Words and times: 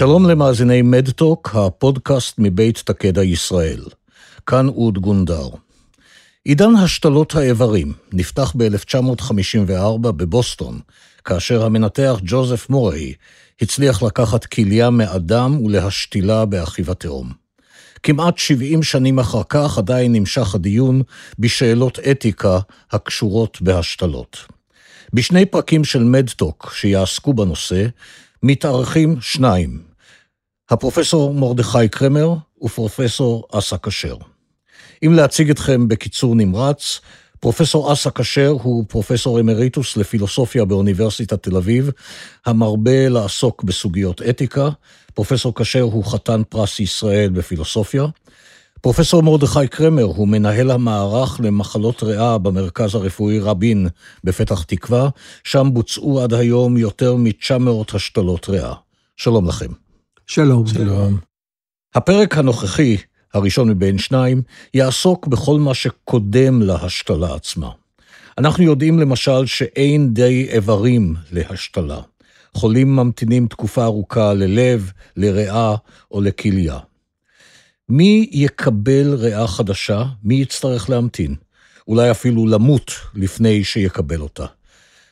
שלום 0.00 0.28
למאזיני 0.28 0.82
מדטוק, 0.82 1.50
הפודקאסט 1.54 2.34
מבית 2.38 2.82
תקדע 2.84 3.22
ישראל. 3.22 3.84
כאן 4.46 4.68
אוד 4.68 4.98
גונדר. 4.98 5.48
עידן 6.44 6.76
השתלות 6.76 7.34
האיברים 7.34 7.92
נפתח 8.12 8.52
ב-1954 8.56 9.98
בבוסטון, 10.02 10.80
כאשר 11.24 11.64
המנתח 11.64 12.16
ג'וזף 12.22 12.70
מורי 12.70 13.14
הצליח 13.60 14.02
לקחת 14.02 14.44
כליה 14.44 14.90
מאדם 14.90 15.60
ולהשתילה 15.64 16.44
באחיו 16.44 16.90
התאום. 16.90 17.32
כמעט 18.02 18.38
70 18.38 18.82
שנים 18.82 19.18
אחר 19.18 19.42
כך 19.48 19.78
עדיין 19.78 20.12
נמשך 20.12 20.54
הדיון 20.54 21.02
בשאלות 21.38 21.98
אתיקה 21.98 22.58
הקשורות 22.92 23.62
בהשתלות. 23.62 24.36
בשני 25.12 25.46
פרקים 25.46 25.84
של 25.84 26.04
מדטוק 26.04 26.72
שיעסקו 26.74 27.34
בנושא, 27.34 27.86
מתארחים 28.42 29.16
שניים, 29.20 29.89
הפרופסור 30.70 31.34
מרדכי 31.34 31.88
קרמר 31.88 32.34
ופרופסור 32.62 33.44
אסא 33.52 33.76
כשר. 33.82 34.16
אם 35.06 35.12
להציג 35.14 35.50
אתכם 35.50 35.88
בקיצור 35.88 36.34
נמרץ, 36.34 37.00
פרופסור 37.40 37.92
אסא 37.92 38.10
כשר 38.14 38.48
הוא 38.62 38.84
פרופסור 38.88 39.40
אמריטוס 39.40 39.96
לפילוסופיה 39.96 40.64
באוניברסיטת 40.64 41.42
תל 41.42 41.56
אביב, 41.56 41.90
המרבה 42.46 43.08
לעסוק 43.08 43.62
בסוגיות 43.62 44.22
אתיקה. 44.22 44.68
פרופסור 45.14 45.54
כשר 45.54 45.82
הוא 45.82 46.04
חתן 46.04 46.42
פרס 46.48 46.80
ישראל 46.80 47.30
בפילוסופיה. 47.30 48.06
פרופסור 48.80 49.22
מרדכי 49.22 49.68
קרמר 49.68 50.02
הוא 50.02 50.28
מנהל 50.28 50.70
המערך 50.70 51.40
למחלות 51.44 52.02
ריאה 52.02 52.38
במרכז 52.38 52.94
הרפואי 52.94 53.38
רבין 53.38 53.88
בפתח 54.24 54.62
תקווה, 54.62 55.08
שם 55.44 55.68
בוצעו 55.72 56.20
עד 56.20 56.34
היום 56.34 56.76
יותר 56.76 57.16
מ-900 57.16 57.96
השתלות 57.96 58.48
ריאה. 58.48 58.74
שלום 59.16 59.48
לכם. 59.48 59.89
שלום. 60.30 60.66
שלום. 60.66 61.18
הפרק 61.94 62.38
הנוכחי, 62.38 62.96
הראשון 63.34 63.70
מבין 63.70 63.98
שניים, 63.98 64.42
יעסוק 64.74 65.26
בכל 65.26 65.58
מה 65.58 65.74
שקודם 65.74 66.62
להשתלה 66.62 67.34
עצמה. 67.34 67.70
אנחנו 68.38 68.64
יודעים 68.64 68.98
למשל 68.98 69.46
שאין 69.46 70.14
די 70.14 70.48
איברים 70.50 71.14
להשתלה. 71.32 72.00
חולים 72.54 72.96
ממתינים 72.96 73.46
תקופה 73.46 73.84
ארוכה 73.84 74.34
ללב, 74.34 74.92
לריאה 75.16 75.74
או 76.10 76.20
לכליה. 76.20 76.78
מי 77.88 78.28
יקבל 78.32 79.14
ריאה 79.14 79.46
חדשה? 79.46 80.04
מי 80.22 80.34
יצטרך 80.34 80.90
להמתין? 80.90 81.34
אולי 81.88 82.10
אפילו 82.10 82.46
למות 82.46 82.92
לפני 83.14 83.64
שיקבל 83.64 84.20
אותה. 84.20 84.46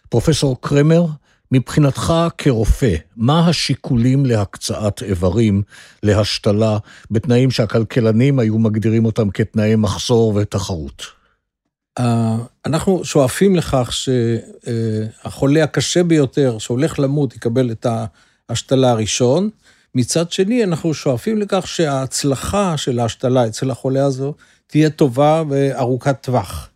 פרופסור 0.09 0.61
קרמר, 0.61 1.07
מבחינתך 1.53 2.13
כרופא, 2.39 2.95
מה 3.17 3.49
השיקולים 3.49 4.27
להקצאת 4.27 5.03
איברים, 5.03 5.63
להשתלה, 6.03 6.79
בתנאים 7.11 7.51
שהכלכלנים 7.51 8.39
היו 8.39 8.59
מגדירים 8.59 9.05
אותם 9.05 9.31
כתנאי 9.31 9.77
מחסור 9.77 10.35
ותחרות? 10.37 11.03
אנחנו 12.67 13.05
שואפים 13.05 13.57
לכך 13.57 13.91
שהחולה 13.93 15.65
הקשה 15.65 16.03
ביותר, 16.03 16.59
שהולך 16.59 16.99
למות, 16.99 17.37
יקבל 17.37 17.71
את 17.71 17.87
ההשתלה 18.49 18.91
הראשון. 18.91 19.51
מצד 19.95 20.33
שני, 20.33 20.65
אנחנו 20.65 20.95
שואפים 20.95 21.39
לכך 21.39 21.67
שההצלחה 21.67 22.77
של 22.77 22.99
ההשתלה 22.99 23.47
אצל 23.47 23.71
החולה 23.71 24.05
הזו 24.05 24.35
תהיה 24.67 24.91
טובה 24.91 25.43
וארוכת 25.49 26.17
טווח. 26.21 26.69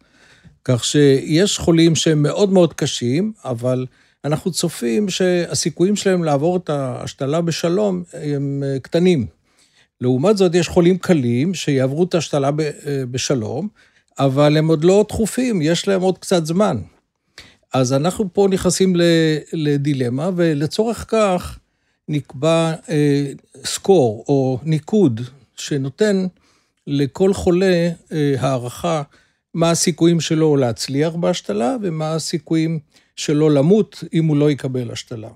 כך 0.64 0.84
שיש 0.84 1.58
חולים 1.58 1.94
שהם 1.94 2.22
מאוד 2.22 2.50
מאוד 2.50 2.72
קשים, 2.72 3.32
אבל 3.44 3.86
אנחנו 4.24 4.52
צופים 4.52 5.08
שהסיכויים 5.08 5.96
שלהם 5.96 6.24
לעבור 6.24 6.56
את 6.56 6.70
ההשתלה 6.70 7.40
בשלום 7.40 8.02
הם 8.12 8.62
קטנים. 8.82 9.26
לעומת 10.00 10.36
זאת, 10.36 10.54
יש 10.54 10.68
חולים 10.68 10.98
קלים 10.98 11.54
שיעברו 11.54 12.04
את 12.04 12.14
ההשתלה 12.14 12.50
בשלום, 13.10 13.68
אבל 14.18 14.56
הם 14.56 14.68
עוד 14.68 14.84
לא 14.84 15.04
דחופים, 15.08 15.62
יש 15.62 15.88
להם 15.88 16.00
עוד 16.00 16.18
קצת 16.18 16.46
זמן. 16.46 16.78
אז 17.74 17.92
אנחנו 17.92 18.32
פה 18.32 18.48
נכנסים 18.50 18.96
לדילמה, 19.52 20.30
ולצורך 20.36 21.04
כך 21.08 21.58
נקבע 22.08 22.74
אה, 22.88 23.32
סקור 23.64 24.24
או 24.28 24.58
ניקוד 24.62 25.20
שנותן 25.56 26.26
לכל 26.86 27.34
חולה 27.34 27.90
אה, 28.12 28.34
הערכה 28.38 29.02
מה 29.54 29.70
הסיכויים 29.70 30.20
שלו 30.20 30.56
להצליח 30.56 31.14
בהשתלה 31.14 31.76
ומה 31.82 32.14
הסיכויים 32.14 32.78
שלו 33.16 33.50
למות 33.50 34.04
אם 34.12 34.24
הוא 34.24 34.36
לא 34.36 34.50
יקבל 34.50 34.90
השתלה. 34.90 35.28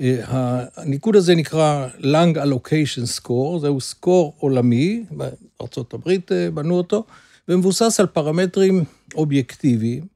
אה, 0.00 0.64
הניקוד 0.76 1.16
הזה 1.16 1.34
נקרא 1.34 1.88
Lung 2.00 2.36
Allocation 2.36 3.20
Score, 3.20 3.58
זהו 3.60 3.80
סקור 3.80 4.34
עולמי, 4.38 5.04
בארה"ב 5.10 6.08
אה, 6.32 6.50
בנו 6.50 6.74
אותו, 6.74 7.04
ומבוסס 7.48 8.00
על 8.00 8.06
פרמטרים 8.06 8.84
אובייקטיביים, 9.14 10.06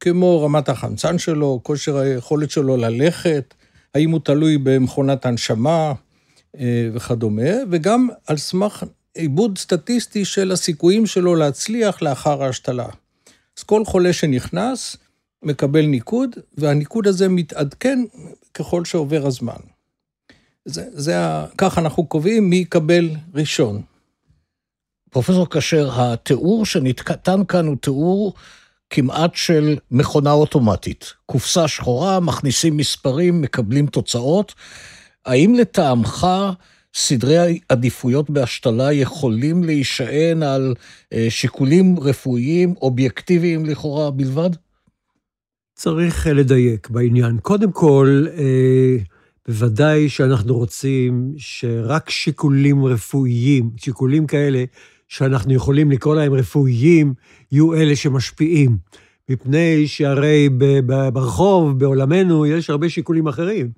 כמו 0.00 0.42
רמת 0.42 0.68
החמצן 0.68 1.18
שלו, 1.18 1.60
כושר 1.62 1.96
היכולת 1.96 2.50
שלו 2.50 2.76
ללכת, 2.76 3.54
האם 3.94 4.10
הוא 4.10 4.20
תלוי 4.24 4.58
במכונת 4.58 5.26
הנשמה 5.26 5.92
אה, 6.58 6.88
וכדומה, 6.92 7.50
וגם 7.70 8.08
על 8.26 8.36
סמך 8.36 8.84
עיבוד 9.14 9.58
סטטיסטי 9.58 10.24
של 10.24 10.52
הסיכויים 10.52 11.06
שלו 11.06 11.34
להצליח 11.34 12.02
לאחר 12.02 12.42
ההשתלה. 12.42 12.86
אז 13.58 13.62
כל 13.62 13.84
חולה 13.84 14.12
שנכנס 14.12 14.96
מקבל 15.42 15.86
ניקוד, 15.86 16.30
והניקוד 16.58 17.06
הזה 17.06 17.28
מתעדכן 17.28 17.98
ככל 18.54 18.84
שעובר 18.84 19.26
הזמן. 19.26 19.60
זה, 20.64 20.84
זה 20.92 21.20
ה... 21.20 21.46
כך 21.58 21.78
אנחנו 21.78 22.06
קובעים 22.06 22.50
מי 22.50 22.56
יקבל 22.56 23.10
ראשון. 23.34 23.82
פרופסור 25.10 25.46
כשר, 25.50 25.90
התיאור 26.02 26.66
שניתן 26.66 27.44
כאן 27.48 27.66
הוא 27.66 27.76
תיאור 27.80 28.34
כמעט 28.90 29.34
של 29.34 29.76
מכונה 29.90 30.32
אוטומטית. 30.32 31.12
קופסה 31.26 31.68
שחורה, 31.68 32.20
מכניסים 32.20 32.76
מספרים, 32.76 33.40
מקבלים 33.40 33.86
תוצאות. 33.86 34.54
האם 35.26 35.54
לטעמך 35.54 36.26
סדרי 36.94 37.58
עדיפויות 37.68 38.30
בהשתלה 38.30 38.92
יכולים 38.92 39.64
להישען 39.64 40.42
על 40.42 40.74
אה, 41.12 41.26
שיקולים 41.28 41.98
רפואיים 42.00 42.74
אובייקטיביים 42.82 43.66
לכאורה 43.66 44.10
בלבד? 44.10 44.50
צריך 45.78 46.26
אה, 46.26 46.32
לדייק 46.32 46.90
בעניין. 46.90 47.38
קודם 47.42 47.72
כל, 47.72 48.24
אה, 48.36 48.96
בוודאי 49.48 50.08
שאנחנו 50.08 50.54
רוצים 50.54 51.32
שרק 51.36 52.10
שיקולים 52.10 52.84
רפואיים, 52.84 53.70
שיקולים 53.76 54.26
כאלה 54.26 54.64
שאנחנו 55.08 55.54
יכולים 55.54 55.90
לקרוא 55.90 56.14
להם 56.14 56.34
רפואיים, 56.34 57.14
יהיו 57.52 57.74
אלה 57.74 57.96
שמשפיעים. 57.96 58.76
מפני 59.28 59.86
שהרי 59.86 60.48
ברחוב, 61.12 61.78
בעולמנו, 61.78 62.46
יש 62.46 62.70
הרבה 62.70 62.88
שיקולים 62.88 63.28
אחרים. 63.28 63.70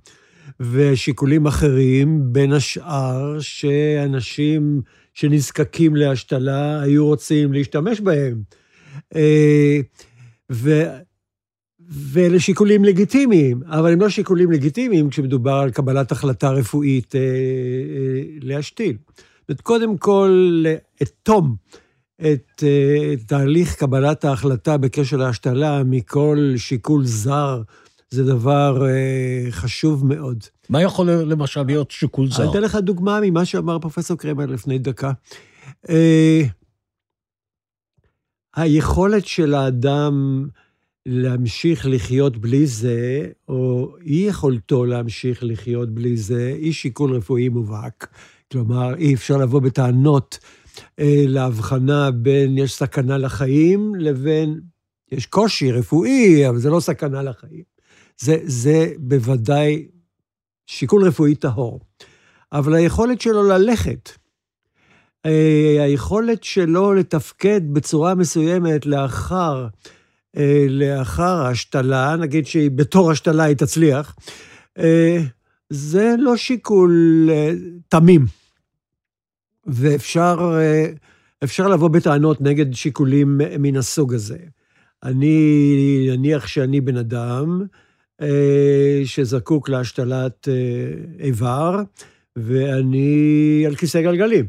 ושיקולים 0.60 1.46
אחרים, 1.46 2.20
בין 2.22 2.52
השאר, 2.52 3.40
שאנשים 3.40 4.80
שנזקקים 5.14 5.96
להשתלה 5.96 6.80
היו 6.80 7.06
רוצים 7.06 7.52
להשתמש 7.52 8.00
בהם. 8.00 8.42
אה, 9.16 9.80
ו... 10.52 10.82
ואלה 11.90 12.40
שיקולים 12.40 12.84
לגיטימיים, 12.84 13.62
אבל 13.66 13.92
הם 13.92 14.00
לא 14.00 14.08
שיקולים 14.08 14.50
לגיטימיים 14.52 15.10
כשמדובר 15.10 15.52
על 15.52 15.70
קבלת 15.70 16.12
החלטה 16.12 16.50
רפואית 16.50 17.14
אה, 17.14 17.20
אה, 17.20 18.22
להשתיל. 18.42 18.96
זאת 19.48 19.60
קודם 19.60 19.96
כל, 19.96 20.52
לאטום 20.62 21.56
את 22.20 22.62
אה, 22.62 23.14
תהליך 23.26 23.74
קבלת 23.74 24.24
ההחלטה 24.24 24.76
בקשר 24.76 25.16
להשתלה 25.16 25.82
מכל 25.84 26.52
שיקול 26.56 27.04
זר, 27.04 27.62
זה 28.10 28.24
דבר 28.24 28.86
אה, 28.86 29.46
חשוב 29.50 30.06
מאוד. 30.06 30.44
מה 30.68 30.82
יכול 30.82 31.10
למשל 31.10 31.62
להיות 31.62 31.90
שיקול 31.90 32.30
זר? 32.30 32.42
אני 32.42 32.50
אתן 32.50 32.62
לך 32.62 32.74
דוגמה 32.74 33.18
ממה 33.22 33.44
שאמר 33.44 33.78
פרופסור 33.78 34.18
קרמר 34.18 34.46
לפני 34.46 34.78
דקה. 34.78 35.12
אה, 35.88 36.42
היכולת 38.56 39.26
של 39.26 39.54
האדם 39.54 40.46
להמשיך 41.06 41.86
לחיות 41.86 42.36
בלי 42.36 42.66
זה, 42.66 43.26
או 43.48 43.94
אי 44.06 44.24
יכולתו 44.28 44.84
להמשיך 44.84 45.38
לחיות 45.42 45.94
בלי 45.94 46.16
זה, 46.16 46.54
היא 46.58 46.72
שיקול 46.72 47.16
רפואי 47.16 47.48
מובהק. 47.48 48.06
כלומר, 48.52 48.94
אי 48.96 49.14
אפשר 49.14 49.36
לבוא 49.36 49.60
בטענות 49.60 50.38
אה, 50.98 51.24
להבחנה 51.26 52.10
בין 52.10 52.58
יש 52.58 52.74
סכנה 52.74 53.18
לחיים 53.18 53.94
לבין 53.94 54.60
יש 55.12 55.26
קושי 55.26 55.72
רפואי, 55.72 56.48
אבל 56.48 56.58
זה 56.58 56.70
לא 56.70 56.80
סכנה 56.80 57.22
לחיים. 57.22 57.62
זה, 58.18 58.36
זה 58.44 58.92
בוודאי 58.98 59.88
שיקול 60.66 61.04
רפואי 61.04 61.34
טהור. 61.34 61.80
אבל 62.52 62.74
היכולת 62.74 63.20
שלו 63.20 63.42
ללכת, 63.42 64.10
אה, 65.26 65.76
היכולת 65.80 66.44
שלו 66.44 66.94
לתפקד 66.94 67.60
בצורה 67.72 68.14
מסוימת 68.14 68.86
לאחר, 68.86 69.66
לאחר 70.68 71.46
ההשתלה, 71.46 72.16
נגיד 72.16 72.46
שהיא 72.46 72.70
בתור 72.70 73.10
השתלה 73.10 73.42
היא 73.42 73.56
תצליח, 73.56 74.16
אה, 74.78 75.18
זה 75.70 76.14
לא 76.18 76.36
שיקול 76.36 77.28
אה, 77.32 77.50
תמים. 77.88 78.26
ואפשר 79.66 80.58
אפשר 81.44 81.68
לבוא 81.68 81.88
בטענות 81.88 82.40
נגד 82.40 82.74
שיקולים 82.74 83.40
מן 83.58 83.76
הסוג 83.76 84.14
הזה. 84.14 84.38
אני, 85.02 86.06
נניח 86.10 86.46
שאני 86.46 86.80
בן 86.80 86.96
אדם 86.96 87.62
שזקוק 89.04 89.68
להשתלת 89.68 90.48
איבר, 91.20 91.80
ואני 92.36 93.64
על 93.66 93.74
כיסא 93.76 94.02
גלגלים, 94.02 94.46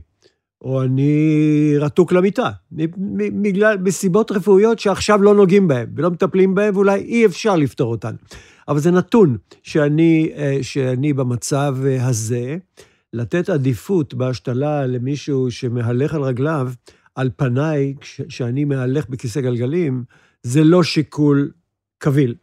או 0.61 0.83
אני 0.83 1.73
רתוק 1.79 2.11
למיטה, 2.11 2.49
בגלל, 3.41 3.77
מסיבות 3.77 4.31
רפואיות 4.31 4.79
שעכשיו 4.79 5.21
לא 5.21 5.35
נוגעים 5.35 5.67
בהן 5.67 5.87
ולא 5.95 6.11
מטפלים 6.11 6.55
בהן, 6.55 6.75
ואולי 6.75 6.99
אי 6.99 7.25
אפשר 7.25 7.55
לפתור 7.55 7.91
אותן. 7.91 8.15
אבל 8.67 8.79
זה 8.79 8.91
נתון 8.91 9.37
שאני, 9.63 10.31
אה, 10.35 10.57
שאני 10.61 11.13
במצב 11.13 11.77
הזה, 11.99 12.57
לתת 13.13 13.49
עדיפות 13.49 14.13
בהשתלה 14.13 14.85
למישהו 14.85 15.51
שמהלך 15.51 16.13
על 16.13 16.21
רגליו, 16.21 16.71
על 17.15 17.29
פניי, 17.35 17.93
כשאני 18.01 18.65
מהלך 18.65 19.09
בכיסא 19.09 19.41
גלגלים, 19.41 20.03
זה 20.43 20.63
לא 20.63 20.83
שיקול 20.83 21.51
קביל. 21.97 22.35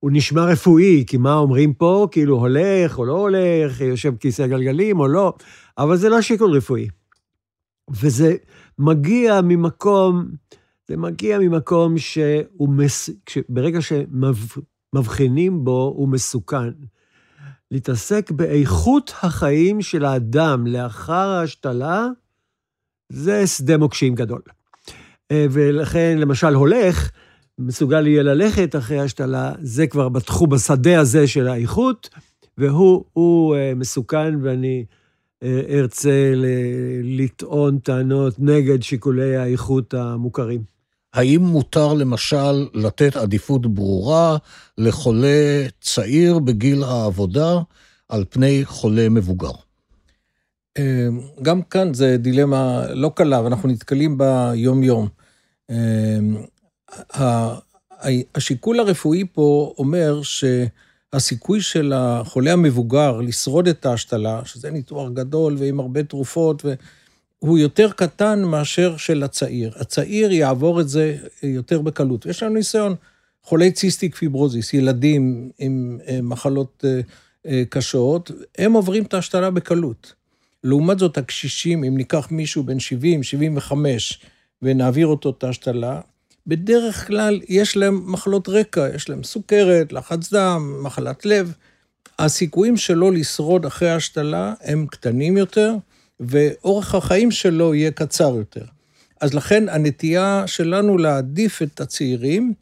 הוא 0.00 0.10
נשמע 0.14 0.44
רפואי, 0.44 1.04
כי 1.06 1.16
מה 1.16 1.34
אומרים 1.34 1.74
פה? 1.74 2.08
כאילו 2.10 2.36
הולך 2.36 2.98
או 2.98 3.04
לא 3.04 3.12
הולך, 3.12 3.80
יושב 3.80 4.14
בכיסא 4.14 4.46
גלגלים 4.46 5.00
או 5.00 5.08
לא, 5.08 5.32
אבל 5.78 5.96
זה 5.96 6.08
לא 6.08 6.20
שיקול 6.20 6.50
רפואי. 6.50 6.88
וזה 7.90 8.36
מגיע 8.78 9.40
ממקום, 9.40 10.30
זה 10.88 10.96
מגיע 10.96 11.38
ממקום 11.38 11.98
שהוא, 11.98 12.68
מס... 12.68 13.10
ברגע 13.48 13.78
שמבחינים 13.82 15.64
בו, 15.64 15.94
הוא 15.96 16.08
מסוכן. 16.08 16.70
להתעסק 17.70 18.30
באיכות 18.30 19.12
החיים 19.22 19.82
של 19.82 20.04
האדם 20.04 20.66
לאחר 20.66 21.28
ההשתלה, 21.28 22.06
זה 23.12 23.46
שדה 23.46 23.76
מוקשים 23.76 24.14
גדול. 24.14 24.42
אה, 25.30 25.46
ולכן, 25.50 26.18
למשל, 26.18 26.54
הולך, 26.54 27.10
מסוגל 27.58 28.06
יהיה 28.06 28.22
ללכת 28.22 28.76
אחרי 28.76 29.00
השתלה, 29.00 29.52
זה 29.60 29.86
כבר 29.86 30.08
בתחום, 30.08 30.50
בשדה 30.50 31.00
הזה 31.00 31.26
של 31.26 31.48
האיכות, 31.48 32.08
והוא 32.58 33.56
אה, 33.56 33.72
מסוכן, 33.76 34.34
ואני 34.42 34.84
ארצה 35.70 36.32
לטעון 37.02 37.78
טענות 37.78 38.34
נגד 38.38 38.82
שיקולי 38.82 39.36
האיכות 39.36 39.94
המוכרים. 39.94 40.62
האם 41.14 41.40
מותר 41.40 41.92
למשל 41.94 42.68
לתת 42.74 43.16
עדיפות 43.16 43.74
ברורה 43.74 44.36
לחולה 44.78 45.66
צעיר 45.80 46.38
בגיל 46.38 46.82
העבודה 46.82 47.58
על 48.08 48.24
פני 48.30 48.60
חולה 48.64 49.08
מבוגר? 49.08 49.50
אה, 50.78 51.08
גם 51.42 51.62
כאן 51.62 51.94
זה 51.94 52.16
דילמה 52.16 52.84
לא 52.94 53.10
קלה, 53.14 53.42
ואנחנו 53.42 53.68
נתקלים 53.68 54.18
בה 54.18 54.52
יום-יום. 54.54 55.08
השיקול 58.34 58.80
הרפואי 58.80 59.24
פה 59.32 59.74
אומר 59.78 60.22
שהסיכוי 61.14 61.60
של 61.60 61.92
החולה 61.96 62.52
המבוגר 62.52 63.20
לשרוד 63.20 63.68
את 63.68 63.86
ההשתלה, 63.86 64.44
שזה 64.44 64.70
ניתוח 64.70 65.10
גדול 65.10 65.56
ועם 65.58 65.80
הרבה 65.80 66.02
תרופות, 66.02 66.64
הוא 67.38 67.58
יותר 67.58 67.90
קטן 67.92 68.42
מאשר 68.42 68.96
של 68.96 69.22
הצעיר. 69.22 69.72
הצעיר 69.76 70.32
יעבור 70.32 70.80
את 70.80 70.88
זה 70.88 71.16
יותר 71.42 71.80
בקלות. 71.80 72.26
יש 72.26 72.42
לנו 72.42 72.54
ניסיון, 72.54 72.94
חולי 73.42 73.72
ציסטיק 73.72 74.14
פיברוזיס, 74.14 74.74
ילדים 74.74 75.50
עם 75.58 75.98
אה, 76.08 76.18
מחלות 76.22 76.84
אה, 76.86 77.00
אה, 77.46 77.62
קשות, 77.68 78.30
הם 78.58 78.72
עוברים 78.72 79.02
את 79.02 79.14
ההשתלה 79.14 79.50
בקלות. 79.50 80.14
לעומת 80.64 80.98
זאת, 80.98 81.18
הקשישים, 81.18 81.84
אם 81.84 81.96
ניקח 81.96 82.28
מישהו 82.30 82.62
בן 82.62 82.80
70, 82.80 83.22
75, 83.22 84.20
ונעביר 84.62 85.06
אותו 85.06 85.30
את 85.30 85.44
ההשתלה, 85.44 86.00
בדרך 86.46 87.06
כלל 87.06 87.40
יש 87.48 87.76
להם 87.76 88.12
מחלות 88.12 88.48
רקע, 88.48 88.88
יש 88.94 89.08
להם 89.08 89.22
סוכרת, 89.22 89.92
לחץ 89.92 90.32
דם, 90.32 90.80
מחלת 90.82 91.26
לב. 91.26 91.52
הסיכויים 92.18 92.76
שלו 92.76 93.10
לשרוד 93.10 93.66
אחרי 93.66 93.90
ההשתלה 93.90 94.54
הם 94.60 94.86
קטנים 94.86 95.36
יותר, 95.36 95.74
ואורך 96.20 96.94
החיים 96.94 97.30
שלו 97.30 97.74
יהיה 97.74 97.90
קצר 97.90 98.34
יותר. 98.36 98.64
אז 99.20 99.34
לכן 99.34 99.68
הנטייה 99.68 100.42
שלנו 100.46 100.98
להעדיף 100.98 101.62
את 101.62 101.80
הצעירים, 101.80 102.52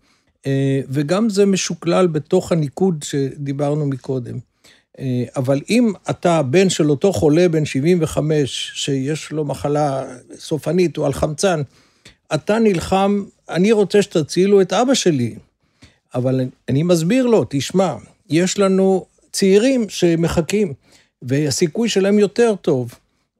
אה, 0.47 0.81
וגם 0.89 1.29
זה 1.29 1.47
משוקלל 1.47 2.07
בתוך 2.07 2.53
הניקוד 2.53 3.03
שדיברנו 3.03 3.87
מקודם. 3.87 4.39
אה, 4.99 5.25
אבל 5.37 5.61
אם 5.71 5.93
אתה 6.11 6.43
בן 6.43 6.71
של 6.71 6.91
אותו 6.91 7.13
חולה 7.13 7.49
בן 7.49 7.65
75, 7.65 8.73
שיש 8.75 9.33
לו 9.33 9.45
מחלה 9.45 10.05
סופנית 10.39 10.99
או 10.99 11.07
על 11.07 11.13
חמצן, 11.13 11.63
אתה 12.35 12.59
נלחם, 12.59 13.25
אני 13.49 13.73
רוצה 13.73 14.03
שתצילו 14.03 14.61
את 14.61 14.73
אבא 14.73 14.95
שלי. 14.95 15.35
אבל 16.15 16.41
אני 16.69 16.83
מסביר 16.83 17.27
לו, 17.27 17.45
תשמע, 17.49 17.95
יש 18.31 18.59
לנו 18.59 19.07
צעירים 19.33 19.89
שמחכים, 19.89 20.73
והסיכוי 21.23 21.89
שלהם 21.89 22.19
יותר 22.19 22.55
טוב. 22.63 22.95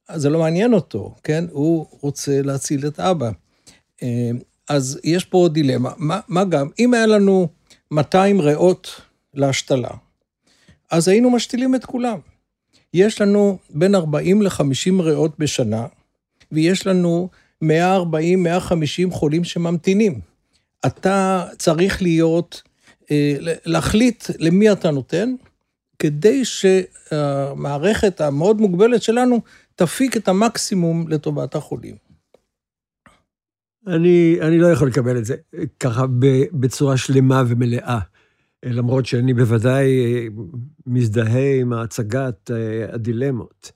אז 0.09 0.23
זה 0.23 0.31
לא 0.31 0.39
מעניין 0.39 0.75
אותו, 0.75 1.15
כן? 1.25 1.45
הוא 1.51 1.87
רוצה 2.01 2.43
להציל 2.43 2.87
את 2.87 3.01
אבא. 3.01 3.31
אה, 4.03 4.31
אז 4.69 5.01
יש 5.05 5.25
פה 5.25 5.49
דילמה. 5.53 5.91
מה, 5.97 6.21
מה 6.29 6.45
גם, 6.45 6.69
אם 6.79 6.95
היה 6.95 7.07
לנו 7.07 7.49
200 7.91 8.41
ריאות 8.41 9.01
להשתלה, 9.35 9.91
אז 10.91 11.09
היינו 11.09 11.31
משתילים 11.31 11.75
את 11.75 11.85
כולם. 11.85 12.19
יש 12.95 13.21
לנו 13.21 13.59
בין 13.71 13.95
40 13.95 14.43
ל-50 14.43 15.03
ריאות 15.03 15.39
בשנה, 15.39 15.87
ויש 16.53 16.87
לנו 16.87 17.29
140, 17.63 18.43
150 18.43 19.11
חולים 19.11 19.45
שממתינים. 19.45 20.21
אתה 20.87 21.45
צריך 21.59 22.03
להיות, 22.03 22.63
אה, 23.11 23.37
להחליט 23.65 24.25
למי 24.39 24.73
אתה 24.73 24.91
נותן, 24.91 25.35
כדי 25.99 26.45
שהמערכת 26.45 28.21
המאוד 28.21 28.61
מוגבלת 28.61 29.03
שלנו 29.03 29.41
תפיק 29.75 30.17
את 30.17 30.29
המקסימום 30.29 31.09
לטובת 31.09 31.55
החולים. 31.55 31.97
אני, 33.87 34.39
אני 34.41 34.59
לא 34.59 34.67
יכול 34.67 34.89
לקבל 34.89 35.19
את 35.19 35.25
זה 35.25 35.35
ככה 35.81 36.05
בצורה 36.53 36.97
שלמה 36.97 37.43
ומלאה, 37.49 37.99
למרות 38.65 39.07
שאני 39.07 39.35
בוודאי 39.35 39.87
אה, 40.05 40.27
מזדהה 40.87 41.61
עם 41.61 41.73
הצגת 41.73 42.51
אה, 42.51 42.95
הדילמות. 42.95 43.73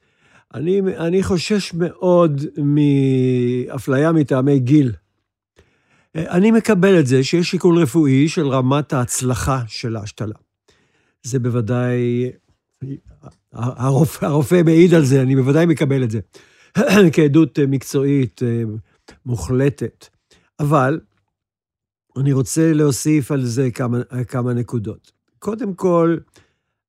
אני, 0.55 0.81
אני 0.97 1.23
חושש 1.23 1.75
מאוד 1.75 2.43
מאפליה 2.59 4.13
מטעמי 4.13 4.59
גיל. 4.59 4.93
אני 6.15 6.51
מקבל 6.51 7.01
את 7.01 7.07
זה 7.07 7.25
שיש 7.25 7.51
שיקול 7.51 7.79
רפואי 7.79 8.29
של 8.29 8.47
רמת 8.49 8.93
ההצלחה 8.93 9.63
של 9.67 9.97
ההשתלה. 9.97 10.35
זה 11.23 11.39
בוודאי, 11.39 12.31
הרופא, 13.53 14.27
הרופא 14.27 14.63
מעיד 14.65 14.95
על 14.95 15.05
זה, 15.05 15.23
אני 15.23 15.37
בוודאי 15.37 15.67
מקבל 15.67 16.05
את 16.05 16.11
זה, 16.11 16.21
כעדות 17.13 17.59
מקצועית 17.59 18.43
אה, 18.43 18.63
מוחלטת. 19.27 20.07
אבל 20.61 21.01
אני 22.17 22.33
רוצה 22.33 22.73
להוסיף 22.73 23.33
על 23.33 23.45
זה 23.45 23.71
כמה, 23.71 23.99
כמה 24.29 24.55
נקודות. 24.55 25.13
קודם 25.39 25.75
כל, 25.75 26.17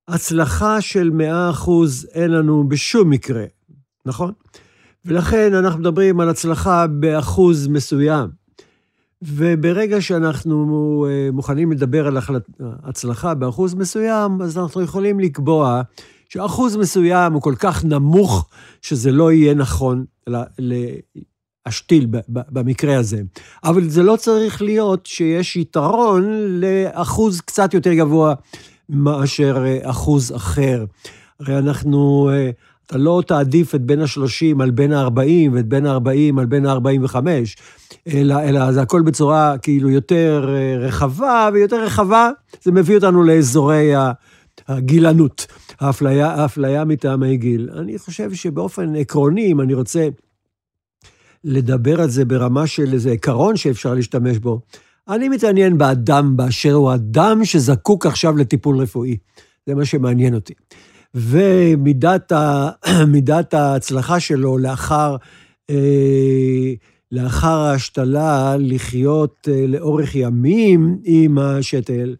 הצלחה 0.08 0.82
של 0.82 1.12
100% 1.66 1.70
אין 2.14 2.32
לנו 2.32 2.70
בשום 2.70 3.10
מקרה, 3.10 3.46
נכון? 4.06 4.32
ולכן 5.06 5.54
אנחנו 5.54 5.80
מדברים 5.80 6.20
על 6.20 6.30
הצלחה 6.30 6.88
באחוז 6.88 7.68
מסוים. 7.68 8.30
וברגע 9.22 10.02
שאנחנו 10.02 11.06
אה, 11.10 11.32
מוכנים 11.32 11.72
לדבר 11.72 12.08
על 12.08 12.18
הצלחה 12.60 13.34
באחוז 13.34 13.74
מסוים, 13.74 14.42
אז 14.42 14.58
אנחנו 14.58 14.82
יכולים 14.82 15.20
לקבוע 15.20 15.82
שאחוז 16.30 16.76
מסוים 16.76 17.34
הוא 17.34 17.42
כל 17.42 17.56
כך 17.60 17.86
נמוך, 17.86 18.50
שזה 18.82 19.12
לא 19.12 19.32
יהיה 19.32 19.54
נכון 19.54 20.06
להשתיל 21.68 22.08
במקרה 22.28 22.98
הזה. 22.98 23.22
אבל 23.64 23.90
זה 23.90 24.04
לא 24.04 24.16
צריך 24.16 24.62
להיות 24.62 25.06
שיש 25.06 25.56
יתרון 25.56 26.24
לאחוז 26.62 27.42
קצת 27.42 27.74
יותר 27.74 27.94
גבוה 27.94 28.34
מאשר 28.90 29.64
אה, 29.66 29.90
אחוז 29.90 30.36
אחר. 30.36 30.86
הרי 31.40 31.58
אנחנו, 31.58 32.30
אה, 32.34 32.50
אתה 32.86 32.98
לא 32.98 33.24
תעדיף 33.28 33.76
את 33.76 33.82
בין 33.82 34.02
ה-30 34.02 34.64
על 34.64 34.72
בין 34.72 34.94
ה-40 34.94 35.52
ואת 35.54 35.68
בין 35.68 35.86
ה-40 35.86 36.40
על 36.40 36.46
בין 36.46 36.66
ה-45, 36.66 37.16
אלא, 38.08 38.40
אלא 38.44 38.72
זה 38.72 38.82
הכל 38.82 39.02
בצורה 39.02 39.58
כאילו 39.58 39.90
יותר 39.90 40.50
אה, 40.56 40.78
רחבה, 40.88 41.50
ויותר 41.54 41.84
רחבה 41.84 42.30
זה 42.64 42.72
מביא 42.72 42.96
אותנו 42.96 43.24
לאזורי 43.24 43.92
הגילנות, 44.68 45.48
האפליה, 45.80 46.28
האפליה 46.28 46.86
מטעמי 46.86 47.38
גיל. 47.38 47.70
אני 47.78 47.98
חושב 47.98 48.34
שבאופן 48.34 48.96
עקרוני, 48.96 49.52
אם 49.52 49.62
אני 49.62 49.74
רוצה 49.74 50.08
לדבר 51.44 52.02
על 52.02 52.10
זה 52.10 52.26
ברמה 52.26 52.68
של 52.68 52.94
איזה 52.94 53.12
עיקרון 53.12 53.58
שאפשר 53.58 53.94
להשתמש 53.94 54.38
בו, 54.38 54.62
אני 55.10 55.30
מתעניין 55.30 55.78
באדם 55.78 56.38
באשר 56.38 56.74
הוא 56.74 56.94
אדם 56.94 57.46
שזקוק 57.46 58.06
עכשיו 58.06 58.38
לטיפול 58.38 58.78
רפואי. 58.78 59.18
זה 59.68 59.76
מה 59.76 59.86
שמעניין 59.86 60.36
אותי. 60.36 60.54
ומידת 61.14 62.32
ה, 62.32 62.70
ההצלחה 63.54 64.20
שלו 64.20 64.58
לאחר, 64.58 65.16
אה, 65.70 66.74
לאחר 67.12 67.58
ההשתלה 67.58 68.56
לחיות 68.60 69.48
אה, 69.52 69.68
לאורך 69.68 70.16
ימים 70.16 70.98
עם 71.04 71.38
השתל, 71.38 72.16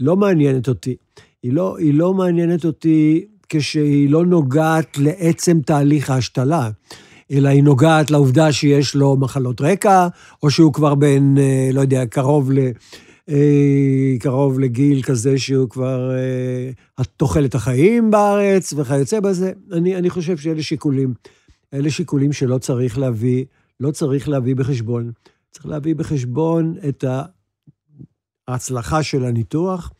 לא 0.00 0.16
מעניינת 0.16 0.68
אותי. 0.68 0.96
היא 1.42 1.52
לא, 1.52 1.78
היא 1.78 1.94
לא 1.94 2.14
מעניינת 2.14 2.64
אותי 2.64 3.24
כשהיא 3.48 4.10
לא 4.10 4.26
נוגעת 4.26 4.98
לעצם 4.98 5.60
תהליך 5.60 6.10
ההשתלה, 6.10 6.70
אלא 7.30 7.48
היא 7.48 7.62
נוגעת 7.62 8.10
לעובדה 8.10 8.52
שיש 8.52 8.94
לו 8.94 9.16
מחלות 9.16 9.60
רקע, 9.60 10.08
או 10.42 10.50
שהוא 10.50 10.72
כבר 10.72 10.94
בן, 10.94 11.38
אה, 11.38 11.70
לא 11.72 11.80
יודע, 11.80 12.06
קרוב 12.06 12.52
ל... 12.52 12.58
אה, 13.28 14.14
קרוב 14.20 14.60
לגיל 14.60 15.02
כזה 15.02 15.38
שהוא 15.38 15.68
כבר 15.68 16.10
אה, 16.14 17.04
תוחלת 17.16 17.54
החיים 17.54 18.10
בארץ 18.10 18.72
וכיוצא 18.76 19.20
בזה. 19.20 19.52
אני, 19.72 19.96
אני 19.96 20.10
חושב 20.10 20.36
שאלה 20.36 20.62
שיקולים. 20.62 21.14
אלה 21.74 21.90
שיקולים 21.90 22.32
שלא 22.32 22.58
צריך 22.58 22.98
להביא, 22.98 23.44
לא 23.80 23.90
צריך 23.90 24.28
להביא 24.28 24.56
בחשבון. 24.56 25.12
צריך 25.50 25.66
להביא 25.66 25.94
בחשבון 25.94 26.74
את 26.88 27.04
ההצלחה 28.48 29.02
של 29.02 29.24
הניתוח 29.24 29.92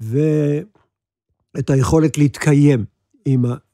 ואת 0.00 1.70
היכולת 1.70 2.18
להתקיים 2.18 2.84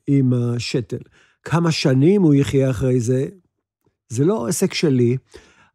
עם, 0.09 0.33
השתל. 0.33 1.03
כמה 1.45 1.71
שנים 1.71 2.23
הוא 2.23 2.35
יחיה 2.35 2.71
אחרי 2.71 3.01
זה, 3.01 3.27
זה 4.09 4.25
לא 4.25 4.47
עסק 4.47 4.75
שלי. 4.75 5.17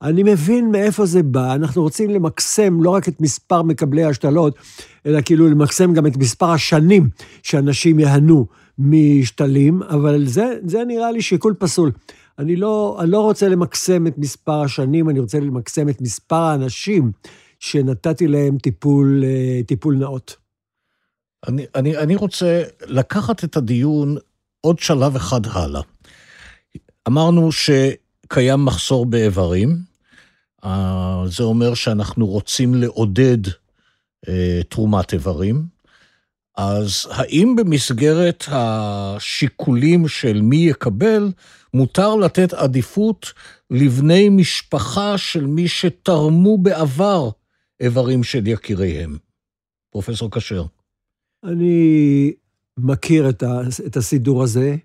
אני 0.02 0.24
מבין 0.24 0.72
מאיפה 0.72 1.06
זה 1.06 1.24
בא, 1.24 1.56
אנחנו 1.56 1.82
רוצים 1.82 2.10
למקסם 2.10 2.84
לא 2.84 2.90
רק 2.90 3.08
את 3.08 3.22
מספר 3.22 3.62
מקבלי 3.62 4.04
ההשתלות, 4.04 4.56
אלא 5.06 5.22
כאילו 5.22 5.50
למקסם 5.50 5.94
גם 5.94 6.08
את 6.08 6.18
מספר 6.18 6.52
השנים 6.52 7.10
שאנשים 7.44 8.00
יהנו 8.00 8.46
משתלים, 8.80 9.84
אבל 9.84 10.26
זה, 10.26 10.60
זה 10.66 10.84
נראה 10.88 11.12
לי 11.12 11.22
שיקול 11.22 11.54
פסול. 11.60 11.92
אני 12.40 12.56
לא, 12.56 12.98
אני 13.02 13.12
לא 13.12 13.22
רוצה 13.22 13.50
למקסם 13.50 14.08
את 14.08 14.18
מספר 14.18 14.62
השנים, 14.62 15.10
אני 15.10 15.20
רוצה 15.20 15.40
למקסם 15.40 15.90
את 15.90 16.02
מספר 16.02 16.36
האנשים 16.36 17.12
שנתתי 17.60 18.28
להם 18.28 18.58
טיפול, 18.58 19.24
אה, 19.24 19.62
טיפול 19.66 19.96
נאות. 19.96 20.36
אני, 21.48 21.66
אני, 21.76 21.98
אני 21.98 22.16
רוצה 22.16 22.64
לקחת 22.88 23.44
את 23.44 23.58
הדיון 23.58 24.18
עוד 24.68 24.80
שלב 24.80 25.16
אחד 25.16 25.42
הלאה. 25.46 25.82
אמרנו 27.08 27.50
שקיים 27.52 28.66
מחסור 28.66 29.06
באיברים, 29.06 29.78
אה, 30.64 31.24
זה 31.28 31.44
אומר 31.44 31.74
שאנחנו 31.74 32.28
רוצים 32.28 32.76
לעודד 32.76 33.38
אה, 34.28 34.62
תרומת 34.70 35.14
איברים. 35.14 35.66
אז 36.58 37.08
האם 37.12 37.56
במסגרת 37.58 38.44
השיקולים 38.48 40.08
של 40.08 40.42
מי 40.42 40.58
יקבל, 40.58 41.32
מותר 41.74 42.16
לתת 42.16 42.54
עדיפות 42.54 43.34
לבני 43.72 44.30
משפחה 44.30 45.18
של 45.18 45.46
מי 45.46 45.68
שתרמו 45.68 46.58
בעבר 46.58 47.30
איברים 47.80 48.24
של 48.24 48.48
יקיריהם? 48.48 49.18
פרופסור 49.92 50.32
כשר. 50.32 50.66
אני 51.44 52.34
מכיר 52.78 53.30
את, 53.30 53.44
ה, 53.44 53.62
את 53.86 53.98
הסידור 53.98 54.44
הזה. 54.44 54.76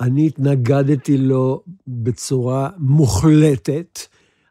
אני 0.00 0.26
התנגדתי 0.26 1.18
לו 1.18 1.62
בצורה 1.86 2.70
מוחלטת, 2.78 4.00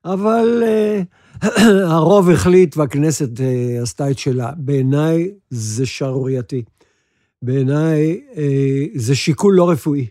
אבל 0.06 0.64
uh, 0.64 1.48
הרוב 1.94 2.30
החליט 2.30 2.78
והכנסת 2.78 3.30
uh, 3.38 3.82
עשתה 3.82 4.12
את 4.12 4.18
שלה. 4.18 4.52
בעיניי 4.58 5.32
זה 5.50 5.86
שערורייתי. 5.86 6.64
בעיניי 7.42 8.22
uh, 8.34 8.38
זה 8.96 9.16
שיקול 9.16 9.54
לא 9.56 9.70
רפואי. 9.70 10.08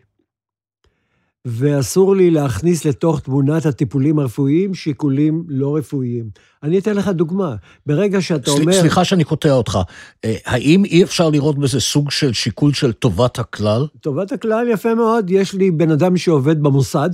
ואסור 1.44 2.16
לי 2.16 2.30
להכניס 2.30 2.84
לתוך 2.84 3.20
תמונת 3.20 3.66
הטיפולים 3.66 4.18
הרפואיים 4.18 4.74
שיקולים 4.74 5.44
לא 5.48 5.76
רפואיים. 5.76 6.30
אני 6.62 6.78
אתן 6.78 6.96
לך 6.96 7.08
דוגמה. 7.08 7.54
ברגע 7.86 8.20
שאתה 8.20 8.50
אומר... 8.50 8.72
סליחה 8.72 9.04
שאני 9.04 9.24
קוטע 9.24 9.52
אותך. 9.52 9.78
אה, 10.24 10.36
האם 10.46 10.84
אי 10.84 11.02
אפשר 11.02 11.30
לראות 11.30 11.58
בזה 11.58 11.80
סוג 11.80 12.10
של 12.10 12.32
שיקול 12.32 12.72
של 12.72 12.92
טובת 12.92 13.38
הכלל? 13.38 13.86
טובת 14.00 14.32
הכלל, 14.32 14.68
יפה 14.68 14.94
מאוד. 14.94 15.30
יש 15.30 15.54
לי 15.54 15.70
בן 15.70 15.90
אדם 15.90 16.16
שעובד 16.16 16.62
במוסד, 16.62 17.10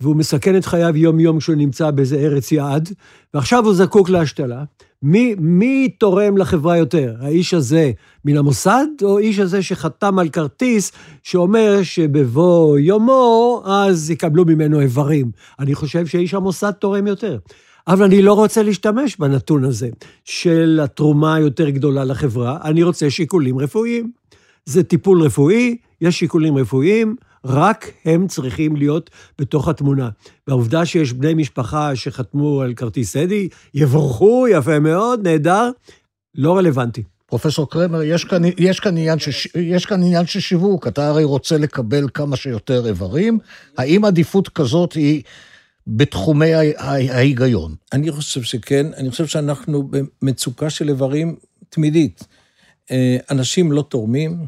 והוא 0.00 0.16
מסכן 0.16 0.56
את 0.56 0.66
חייו 0.66 0.96
יום-יום 0.96 1.38
כשהוא 1.38 1.56
נמצא 1.56 1.90
באיזה 1.90 2.16
ארץ 2.16 2.52
יעד, 2.52 2.88
ועכשיו 3.34 3.64
הוא 3.64 3.74
זקוק 3.74 4.08
להשתלה. 4.08 4.64
מי, 5.08 5.34
מי 5.38 5.88
תורם 5.98 6.36
לחברה 6.36 6.76
יותר? 6.76 7.14
האיש 7.20 7.54
הזה 7.54 7.90
מן 8.24 8.36
המוסד, 8.36 8.86
או 9.02 9.18
האיש 9.18 9.38
הזה 9.38 9.62
שחתם 9.62 10.18
על 10.18 10.28
כרטיס 10.28 10.92
שאומר 11.22 11.82
שבבוא 11.82 12.78
יומו, 12.78 13.62
אז 13.66 14.10
יקבלו 14.10 14.44
ממנו 14.44 14.80
איברים? 14.80 15.30
אני 15.58 15.74
חושב 15.74 16.06
שאיש 16.06 16.34
המוסד 16.34 16.70
תורם 16.70 17.06
יותר. 17.06 17.38
אבל 17.88 18.04
אני 18.04 18.22
לא 18.22 18.32
רוצה 18.32 18.62
להשתמש 18.62 19.16
בנתון 19.16 19.64
הזה 19.64 19.88
של 20.24 20.80
התרומה 20.82 21.34
היותר 21.34 21.70
גדולה 21.70 22.04
לחברה, 22.04 22.58
אני 22.64 22.82
רוצה 22.82 23.10
שיקולים 23.10 23.58
רפואיים. 23.58 24.10
זה 24.64 24.82
טיפול 24.82 25.22
רפואי, 25.22 25.76
יש 26.00 26.18
שיקולים 26.18 26.56
רפואיים, 26.56 27.16
רק 27.46 27.92
הם 28.04 28.26
צריכים 28.26 28.76
להיות 28.76 29.10
בתוך 29.38 29.68
התמונה. 29.68 30.08
והעובדה 30.46 30.86
שיש 30.86 31.12
בני 31.12 31.34
משפחה 31.34 31.96
שחתמו 31.96 32.62
על 32.62 32.74
כרטיס 32.74 33.16
אדי, 33.16 33.48
יבורכו, 33.74 34.46
יפה 34.48 34.78
מאוד, 34.78 35.28
נהדר, 35.28 35.70
לא 36.34 36.56
רלוונטי. 36.56 37.02
פרופסור 37.26 37.70
קרמר, 37.70 38.02
יש 38.02 38.24
כאן, 38.24 38.42
יש, 38.58 38.80
כאן 38.80 38.96
עניין 38.96 39.18
שש, 39.18 39.48
יש 39.54 39.86
כאן 39.86 40.02
עניין 40.02 40.26
של 40.26 40.40
שיווק, 40.40 40.86
אתה 40.86 41.08
הרי 41.08 41.24
רוצה 41.24 41.58
לקבל 41.58 42.08
כמה 42.14 42.36
שיותר 42.36 42.86
איברים, 42.86 43.38
האם 43.78 44.04
עדיפות 44.04 44.48
כזאת 44.48 44.92
היא 44.92 45.22
בתחומי 45.86 46.54
ההיגיון? 47.08 47.74
אני 47.92 48.12
חושב 48.12 48.42
שכן, 48.42 48.86
אני 48.96 49.10
חושב 49.10 49.26
שאנחנו 49.26 49.88
במצוקה 50.22 50.70
של 50.70 50.88
איברים 50.88 51.36
תמידית. 51.68 52.24
אה, 52.90 53.16
אנשים 53.30 53.72
לא 53.72 53.82
תורמים, 53.88 54.46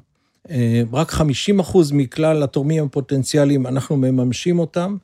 רק 0.93 1.11
50 1.11 1.61
אחוז 1.61 1.93
מכלל 1.93 2.43
התורמים 2.43 2.85
הפוטנציאליים, 2.85 3.67
אנחנו 3.67 3.97
מממשים 3.97 4.59
אותם. 4.59 4.97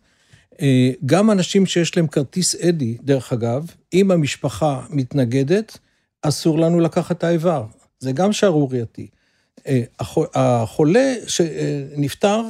אה, 0.63 0.91
גם 1.07 1.31
אנשים 1.31 1.67
שיש 1.67 1.97
להם 1.97 2.07
כרטיס 2.07 2.55
אדי, 2.55 2.97
דרך 3.03 3.33
אגב, 3.33 3.67
אם 3.93 4.11
המשפחה 4.11 4.81
מתנגדת, 4.91 5.79
אסור 6.23 6.59
לנו 6.59 6.81
לקחת 6.81 7.17
את 7.19 7.25
האיבר. 7.25 7.65
זה 7.99 8.13
גם 8.13 8.33
שערורייתי. 8.33 9.07
אה, 9.67 9.83
החולה 10.35 11.15
שנפטר 11.27 12.43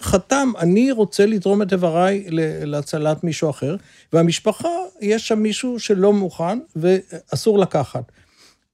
חתם, 0.00 0.52
אני 0.58 0.92
רוצה 0.92 1.26
לתרום 1.26 1.62
את 1.62 1.72
איבריי 1.72 2.24
להצלת 2.64 3.24
מישהו 3.24 3.50
אחר, 3.50 3.76
והמשפחה, 4.12 4.68
יש 5.00 5.28
שם 5.28 5.38
מישהו 5.38 5.78
שלא 5.78 6.12
מוכן 6.12 6.58
ואסור 6.76 7.58
לקחת. 7.58 8.12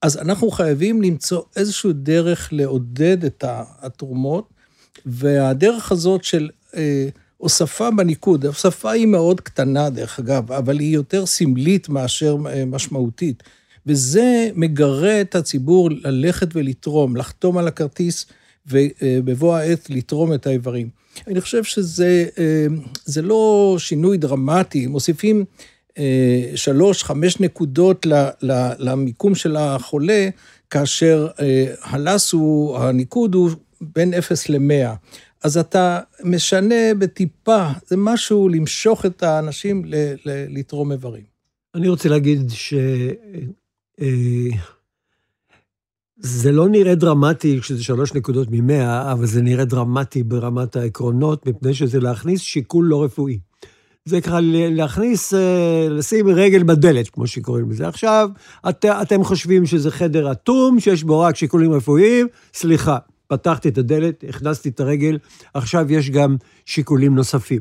אז 0.03 0.17
אנחנו 0.17 0.50
חייבים 0.50 1.03
למצוא 1.03 1.43
איזושהי 1.57 1.93
דרך 1.93 2.49
לעודד 2.53 3.25
את 3.25 3.45
התרומות, 3.49 4.49
והדרך 5.07 5.93
הזאת 5.93 6.25
של 6.25 6.49
אה, 6.76 7.09
הוספה 7.37 7.91
בניקוד, 7.91 8.47
הוספה 8.47 8.91
היא 8.91 9.07
מאוד 9.07 9.41
קטנה 9.41 9.91
דרך 9.91 10.19
אגב, 10.19 10.53
אבל 10.53 10.79
היא 10.79 10.95
יותר 10.95 11.26
סמלית 11.26 11.88
מאשר 11.88 12.37
אה, 12.49 12.65
משמעותית. 12.65 13.43
וזה 13.87 14.50
מגרה 14.55 15.21
את 15.21 15.35
הציבור 15.35 15.91
ללכת 15.91 16.49
ולתרום, 16.53 17.17
לחתום 17.17 17.59
על 17.59 17.69
הכרטיס 17.69 18.26
ובבוא 18.67 19.57
העת 19.57 19.91
לתרום 19.91 20.35
את 20.35 20.47
האיברים. 20.47 20.88
אני 21.26 21.41
חושב 21.41 21.65
שזה 21.65 22.26
אה, 22.38 22.67
לא 23.23 23.76
שינוי 23.79 24.19
דרמטי, 24.19 24.87
מוסיפים 24.87 25.41
אה, 25.41 25.45
שלוש, 26.55 27.05
חמש 27.05 27.41
נקודות 27.41 28.07
למיקום 28.79 29.35
של 29.35 29.57
החולה, 29.57 30.29
כאשר 30.71 31.29
אה, 31.41 31.75
הלס 31.83 32.33
הוא, 32.33 32.79
הניקוד 32.79 33.35
הוא 33.35 33.50
בין 33.81 34.15
0 34.15 34.49
ל-100. 34.49 34.97
אז 35.45 35.59
אתה 35.59 36.00
משנה 36.25 36.95
בטיפה, 36.99 37.69
זה 37.87 37.97
משהו 37.97 38.49
למשוך 38.49 39.07
את 39.07 39.23
האנשים 39.23 39.83
לתרום 40.26 40.93
איברים. 40.93 41.23
אני 41.75 41.88
רוצה 41.88 42.09
להגיד 42.09 42.50
ש... 42.50 42.75
אה, 44.00 44.57
זה 46.19 46.53
לא 46.53 46.69
נראה 46.69 46.95
דרמטי 46.95 47.61
כשזה 47.61 47.85
שלוש 47.85 48.15
נקודות 48.15 48.49
ממאה, 48.50 49.12
אבל 49.12 49.26
זה 49.26 49.43
נראה 49.43 49.65
דרמטי 49.65 50.23
ברמת 50.23 50.76
העקרונות, 50.76 51.47
מפני 51.47 51.75
שזה 51.75 52.00
להכניס 52.00 52.41
שיקול 52.41 52.87
לא 52.87 53.05
רפואי. 53.05 53.38
זה 54.06 54.20
ככה 54.20 54.38
להכניס, 54.42 55.34
אה, 55.34 55.86
לשים 55.90 56.28
רגל 56.28 56.62
בדלת, 56.62 57.10
כמו 57.10 57.26
שקוראים 57.26 57.70
לזה. 57.70 57.88
עכשיו, 57.88 58.28
את, 58.68 58.84
אתם 58.84 59.25
חושבים 59.25 59.66
שזה 59.66 59.90
חדר 59.90 60.32
אטום, 60.32 60.80
שיש 60.80 61.04
בו 61.04 61.20
רק 61.20 61.36
שיקולים 61.36 61.72
רפואיים, 61.72 62.26
סליחה, 62.54 62.98
פתחתי 63.26 63.68
את 63.68 63.78
הדלת, 63.78 64.25
הכנסתי 64.28 64.68
את 64.68 64.80
הרגל, 64.80 65.18
עכשיו 65.54 65.92
יש 65.92 66.10
גם 66.10 66.36
שיקולים 66.64 67.14
נוספים. 67.14 67.60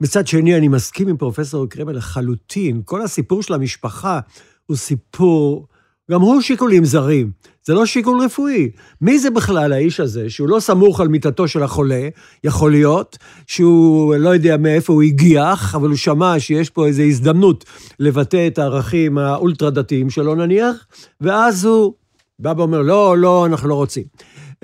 מצד 0.00 0.26
שני, 0.26 0.56
אני 0.56 0.68
מסכים 0.68 1.08
עם 1.08 1.16
פרופסור 1.16 1.66
קרמל 1.66 1.92
לחלוטין, 1.96 2.82
כל 2.84 3.02
הסיפור 3.02 3.42
של 3.42 3.54
המשפחה 3.54 4.20
הוא 4.66 4.76
סיפור, 4.76 5.66
גם 6.10 6.20
הוא 6.20 6.40
שיקולים 6.40 6.84
זרים. 6.84 7.30
זה 7.64 7.74
לא 7.74 7.86
שיקול 7.86 8.20
רפואי. 8.20 8.70
מי 9.00 9.18
זה 9.18 9.30
בכלל 9.30 9.72
האיש 9.72 10.00
הזה, 10.00 10.30
שהוא 10.30 10.48
לא 10.48 10.60
סמוך 10.60 11.00
על 11.00 11.08
מיטתו 11.08 11.48
של 11.48 11.62
החולה, 11.62 12.08
יכול 12.44 12.70
להיות, 12.70 13.18
שהוא 13.46 14.14
לא 14.14 14.28
יודע 14.28 14.56
מאיפה 14.56 14.92
הוא 14.92 15.02
הגיח, 15.02 15.74
אבל 15.74 15.88
הוא 15.88 15.96
שמע 15.96 16.40
שיש 16.40 16.70
פה 16.70 16.86
איזו 16.86 17.02
הזדמנות 17.02 17.64
לבטא 17.98 18.46
את 18.46 18.58
הערכים 18.58 19.18
האולטרה-דתיים 19.18 20.10
שלו 20.10 20.34
נניח, 20.34 20.86
ואז 21.20 21.64
הוא 21.64 21.94
בא 22.38 22.54
ואומר, 22.56 22.82
לא, 22.82 23.18
לא, 23.18 23.46
אנחנו 23.46 23.68
לא 23.68 23.74
רוצים. 23.74 24.04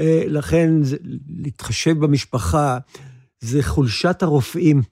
אה, 0.01 0.23
לכן, 0.27 0.71
להתחשב 1.39 1.99
במשפחה 1.99 2.79
זה 3.41 3.63
חולשת 3.63 4.23
הרופאים. 4.23 4.83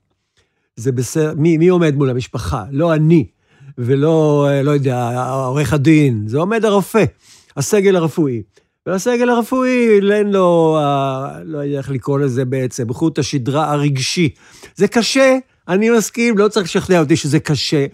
זה 0.75 0.91
בסדר, 0.91 1.33
מי, 1.37 1.57
מי 1.57 1.67
עומד 1.67 1.95
מול 1.95 2.09
המשפחה? 2.09 2.63
לא 2.71 2.93
אני, 2.93 3.27
ולא, 3.77 4.47
אה, 4.49 4.63
לא 4.63 4.71
יודע, 4.71 5.25
עורך 5.29 5.73
הדין, 5.73 6.23
זה 6.27 6.37
עומד 6.37 6.65
הרופא. 6.65 7.05
הסגל 7.57 7.95
הרפואי. 7.95 8.41
והסגל 8.85 9.29
הרפואי, 9.29 9.99
אין 10.11 10.31
לו, 10.31 10.77
אה, 10.79 11.43
לא 11.43 11.57
יודע 11.57 11.77
איך 11.77 11.91
לקרוא 11.91 12.19
לזה 12.19 12.45
בעצם, 12.45 12.93
חוט 12.93 13.19
השדרה 13.19 13.71
הרגשי. 13.71 14.29
זה 14.75 14.87
קשה, 14.87 15.37
אני 15.67 15.89
מסכים, 15.89 16.37
לא 16.37 16.47
צריך 16.47 16.65
לשכנע 16.65 16.99
אותי 16.99 17.15
שזה 17.15 17.39
קשה. 17.39 17.85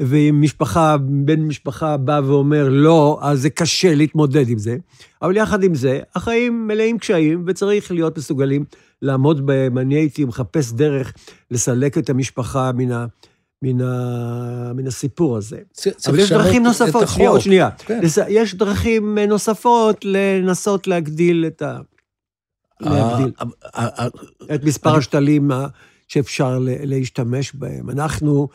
ואם 0.00 0.38
משפחה, 0.40 0.96
בן 1.00 1.40
משפחה 1.40 1.96
בא 1.96 2.20
ואומר 2.24 2.68
לא, 2.68 3.18
אז 3.22 3.40
זה 3.40 3.50
קשה 3.50 3.94
להתמודד 3.94 4.48
עם 4.48 4.58
זה. 4.58 4.76
אבל 5.22 5.36
יחד 5.36 5.62
עם 5.62 5.74
זה, 5.74 6.00
החיים 6.14 6.66
מלאים 6.66 6.98
קשיים, 6.98 7.44
וצריך 7.46 7.92
להיות 7.92 8.18
מסוגלים 8.18 8.64
לעמוד 9.02 9.46
בהם. 9.46 9.78
אני 9.78 9.94
הייתי 9.94 10.24
מחפש 10.24 10.72
דרך 10.72 11.12
לסלק 11.50 11.98
את 11.98 12.10
המשפחה 12.10 12.70
מן 12.72 12.92
ה... 12.92 13.06
מן, 13.62 13.80
ה... 13.80 14.72
מן 14.74 14.86
הסיפור 14.86 15.36
הזה. 15.36 15.58
אבל 16.08 16.18
יש 16.18 16.32
דרכים 16.32 16.62
נוספות, 16.62 17.08
שנייה, 17.08 17.30
עוד 17.30 17.40
שנייה. 17.40 17.70
כן. 17.70 18.00
יש 18.28 18.54
דרכים 18.54 19.18
נוספות 19.18 20.04
לנסות 20.04 20.86
להגדיל 20.86 21.44
את 21.46 21.62
ה... 21.62 21.78
להגדיל 22.80 23.32
את 24.54 24.64
מספר 24.64 24.96
השתלים 24.96 25.50
שאפשר 26.08 26.58
להשתמש 26.62 27.54
בהם. 27.54 27.90
אנחנו, 27.90 28.48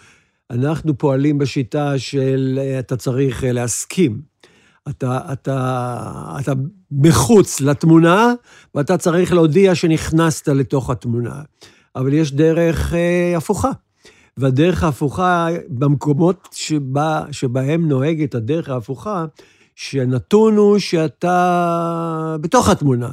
אנחנו 0.50 0.98
פועלים 0.98 1.38
בשיטה 1.38 2.00
של 2.00 2.60
אתה 2.80 2.98
צריך 2.98 3.44
להסכים. 3.48 4.22
אתה, 4.90 5.20
אתה, 5.34 6.38
אתה 6.40 6.52
מחוץ 6.92 7.62
לתמונה, 7.62 8.34
ואתה 8.76 8.98
צריך 8.98 9.34
להודיע 9.34 9.76
שנכנסת 9.76 10.48
לתוך 10.48 10.90
התמונה. 10.90 11.42
אבל 11.96 12.14
יש 12.14 12.34
דרך 12.34 12.94
אה, 12.94 13.38
הפוכה. 13.38 13.72
והדרך 14.38 14.84
ההפוכה, 14.84 15.48
במקומות 15.70 16.50
שבה, 16.51 17.25
שבהם 17.32 17.88
נוהגת 17.88 18.36
הדרך 18.36 18.70
ההפוכה, 18.70 19.25
שנתון 19.75 20.58
הוא 20.58 20.79
שאתה 20.79 22.36
בתוך 22.41 22.70
התמונה, 22.70 23.12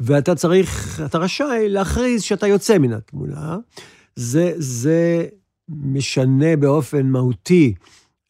ואתה 0.00 0.34
צריך, 0.34 1.00
אתה 1.06 1.18
רשאי 1.18 1.68
להכריז 1.68 2.22
שאתה 2.22 2.46
יוצא 2.46 2.78
מן 2.78 2.92
התמונה. 2.92 3.56
זה, 4.16 4.52
זה 4.56 5.26
משנה 5.68 6.56
באופן 6.56 7.06
מהותי 7.06 7.74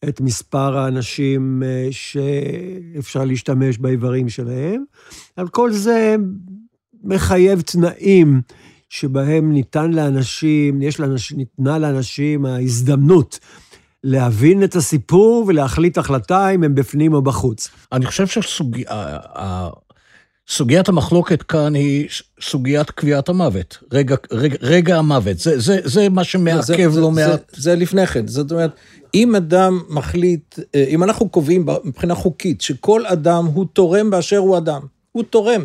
את 0.09 0.21
מספר 0.21 0.77
האנשים 0.77 1.63
אה, 1.65 1.87
שאפשר 1.91 3.25
להשתמש 3.25 3.77
באיברים 3.77 4.29
שלהם. 4.29 4.83
על 5.35 5.47
כל 5.47 5.71
זה 5.71 6.15
מחייב 7.03 7.61
תנאים 7.61 8.41
שבהם 8.89 9.51
ניתן 9.51 9.91
לאנשים, 9.91 10.81
יש 10.81 10.99
לאנשים, 10.99 11.37
ניתנה 11.37 11.77
לאנשים 11.77 12.45
ההזדמנות 12.45 13.39
להבין 14.03 14.63
את 14.63 14.75
הסיפור 14.75 15.45
ולהחליט 15.47 15.97
החלטה 15.97 16.49
אם 16.49 16.63
הם 16.63 16.75
בפנים 16.75 17.13
או 17.13 17.21
בחוץ. 17.21 17.69
אני 17.91 18.05
חושב 18.05 18.41
שסוגיית 20.47 20.89
המחלוקת 20.89 21.41
כאן 21.41 21.75
היא 21.75 22.07
סוגיית 22.41 22.91
קביעת 22.91 23.29
המוות, 23.29 23.77
רגע, 23.91 24.15
רגע, 24.31 24.55
רגע 24.61 24.97
המוות, 24.97 25.37
זה, 25.37 25.59
זה, 25.59 25.79
זה 25.83 26.09
מה 26.09 26.23
שמעכב 26.23 26.91
לא 26.95 27.11
מעט. 27.11 27.51
זה, 27.55 27.61
זה 27.61 27.75
לפני 27.75 28.07
כן, 28.07 28.27
זאת 28.27 28.51
אומרת, 28.51 28.71
אם 29.13 29.35
אדם 29.35 29.81
מחליט, 29.89 30.59
אה, 30.75 30.85
אם 30.87 31.03
אנחנו 31.03 31.29
קובעים 31.29 31.65
מבחינה 31.83 32.15
חוקית 32.15 32.61
שכל 32.61 33.05
אדם 33.05 33.45
הוא 33.45 33.65
תורם 33.73 34.09
באשר 34.09 34.37
הוא 34.37 34.57
אדם, 34.57 34.81
הוא 35.11 35.23
תורם. 35.23 35.61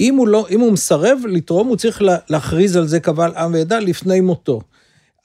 אם 0.00 0.14
הוא, 0.14 0.28
לא, 0.28 0.46
אם 0.50 0.60
הוא 0.60 0.72
מסרב 0.72 1.18
לתרום, 1.28 1.68
הוא 1.68 1.76
צריך 1.76 2.02
להכריז 2.28 2.76
על 2.76 2.86
זה 2.86 3.00
קבל 3.00 3.32
עם 3.36 3.54
ועדה 3.54 3.78
לפני 3.78 4.20
מותו. 4.20 4.60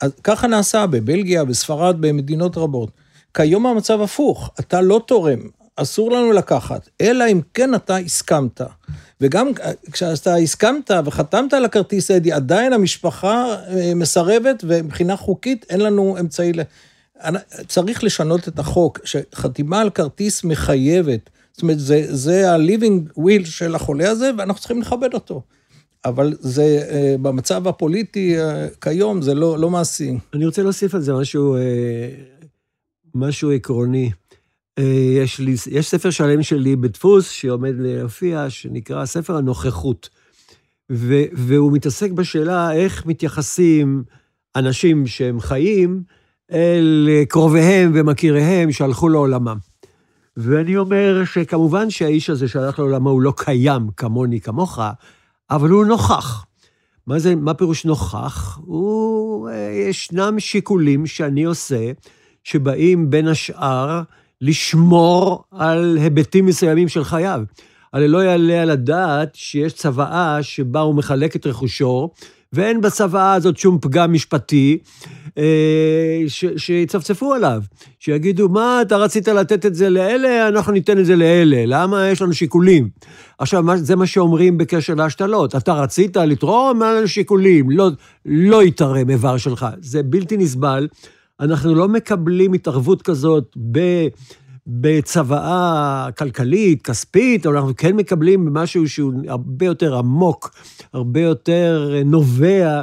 אז 0.01 0.11
ככה 0.23 0.47
נעשה 0.47 0.85
בבלגיה, 0.87 1.45
בספרד, 1.45 1.95
במדינות 1.99 2.57
רבות. 2.57 2.91
כיום 3.33 3.65
המצב 3.65 4.01
הפוך, 4.01 4.51
אתה 4.59 4.81
לא 4.81 5.01
תורם, 5.07 5.39
אסור 5.75 6.11
לנו 6.11 6.31
לקחת, 6.31 6.89
אלא 7.01 7.25
אם 7.31 7.41
כן 7.53 7.75
אתה 7.75 7.97
הסכמת. 7.97 8.61
וגם 9.21 9.51
כשאתה 9.91 10.35
הסכמת 10.35 10.91
וחתמת 11.05 11.53
על 11.53 11.65
הכרטיס 11.65 12.11
האדי, 12.11 12.31
עדיין 12.31 12.73
המשפחה 12.73 13.55
אה, 13.69 13.91
מסרבת, 13.95 14.63
ומבחינה 14.67 15.15
חוקית 15.15 15.65
אין 15.69 15.81
לנו 15.81 16.17
אמצעי 16.19 16.53
ל... 16.53 16.61
צריך 17.67 18.03
לשנות 18.03 18.47
את 18.47 18.59
החוק, 18.59 18.99
שחתימה 19.03 19.81
על 19.81 19.89
כרטיס 19.89 20.43
מחייבת. 20.43 21.29
זאת 21.57 21.61
אומרת, 21.61 21.79
זה, 21.79 22.05
זה 22.15 22.51
ה-living 22.51 23.19
will 23.19 23.45
של 23.45 23.75
החולה 23.75 24.09
הזה, 24.09 24.31
ואנחנו 24.37 24.59
צריכים 24.59 24.81
לכבד 24.81 25.13
אותו. 25.13 25.41
אבל 26.05 26.33
זה, 26.39 26.87
אה, 26.91 27.15
במצב 27.21 27.67
הפוליטי 27.67 28.39
אה, 28.39 28.67
כיום, 28.81 29.21
זה 29.21 29.33
לא, 29.33 29.59
לא 29.59 29.69
מעשי. 29.69 30.17
אני 30.33 30.45
רוצה 30.45 30.63
להוסיף 30.63 30.95
על 30.95 31.01
זה 31.01 31.13
משהו, 31.13 31.55
אה, 31.55 32.09
משהו 33.15 33.51
עקרוני. 33.51 34.11
יש, 35.23 35.39
לי, 35.39 35.55
יש 35.71 35.87
ספר 35.87 36.09
שלם 36.09 36.43
שלי 36.43 36.75
בדפוס, 36.75 37.29
שעומד 37.29 37.73
להופיע, 37.77 38.49
שנקרא 38.49 39.05
ספר 39.05 39.37
הנוכחות. 39.37 40.09
ו, 40.91 41.15
והוא 41.33 41.71
מתעסק 41.71 42.11
בשאלה 42.11 42.73
איך 42.73 43.05
מתייחסים 43.05 44.03
אנשים 44.55 45.07
שהם 45.07 45.39
חיים 45.39 46.03
אל 46.51 47.09
קרוביהם 47.29 47.91
ומכיריהם 47.95 48.71
שהלכו 48.71 49.09
לעולמם. 49.09 49.57
ואני 50.37 50.77
אומר 50.77 51.21
שכמובן 51.25 51.89
שהאיש 51.89 52.29
הזה 52.29 52.47
שהלך 52.47 52.79
לעולמו 52.79 53.09
הוא 53.09 53.21
לא 53.21 53.33
קיים 53.37 53.87
כמוני, 53.97 54.41
כמוך, 54.41 54.79
אבל 55.49 55.69
הוא 55.69 55.85
נוכח. 55.85 56.45
מה 57.07 57.19
זה, 57.19 57.35
מה 57.35 57.53
פירוש 57.53 57.85
נוכח? 57.85 58.59
הוא, 58.65 59.49
אה, 59.49 59.71
ישנם 59.89 60.39
שיקולים 60.39 61.05
שאני 61.05 61.43
עושה, 61.43 61.91
שבאים 62.43 63.09
בין 63.09 63.27
השאר 63.27 64.01
לשמור 64.41 65.43
על 65.51 65.97
היבטים 66.01 66.45
מסוימים 66.45 66.87
של 66.87 67.03
חייו. 67.03 67.41
הרי 67.93 68.07
לא 68.07 68.23
יעלה 68.23 68.61
על 68.61 68.69
הדעת 68.69 69.35
שיש 69.35 69.73
צוואה 69.73 70.43
שבה 70.43 70.79
הוא 70.79 70.95
מחלק 70.95 71.35
את 71.35 71.47
רכושו, 71.47 72.09
ואין 72.53 72.81
בצוואה 72.81 73.33
הזאת 73.33 73.57
שום 73.57 73.77
פגם 73.81 74.13
משפטי, 74.13 74.77
אה, 75.37 76.23
שיצפצפו 76.57 77.33
עליו, 77.33 77.61
שיגידו, 77.99 78.49
מה, 78.49 78.81
אתה 78.81 78.97
רצית 78.97 79.27
לתת 79.27 79.65
את 79.65 79.75
זה 79.75 79.89
לאלה, 79.89 80.47
אנחנו 80.47 80.71
ניתן 80.71 80.99
את 80.99 81.05
זה 81.05 81.15
לאלה, 81.15 81.63
למה? 81.65 82.07
יש 82.07 82.21
לנו 82.21 82.33
שיקולים? 82.33 82.89
עכשיו, 83.37 83.63
זה 83.75 83.95
מה 83.95 84.05
שאומרים 84.05 84.57
בקשר 84.57 84.93
להשתלות, 84.93 85.55
אתה 85.55 85.73
רצית 85.73 86.17
לתרום, 86.17 86.81
היה 86.81 86.93
לנו 86.93 87.07
שיקולים, 87.07 87.69
לא, 87.69 87.89
לא 88.25 88.63
יתערם 88.63 89.09
איבר 89.09 89.37
שלך, 89.37 89.65
זה 89.79 90.03
בלתי 90.03 90.37
נסבל. 90.37 90.87
אנחנו 91.39 91.75
לא 91.75 91.87
מקבלים 91.87 92.53
התערבות 92.53 93.01
כזאת 93.01 93.57
ב... 93.71 93.79
בצוואה 94.67 96.07
כלכלית, 96.17 96.81
כספית, 96.81 97.45
אבל 97.45 97.57
אנחנו 97.57 97.75
כן 97.77 97.95
מקבלים 97.95 98.53
משהו 98.53 98.89
שהוא 98.89 99.13
הרבה 99.27 99.65
יותר 99.65 99.97
עמוק, 99.97 100.55
הרבה 100.93 101.21
יותר 101.21 101.93
נובע 102.05 102.81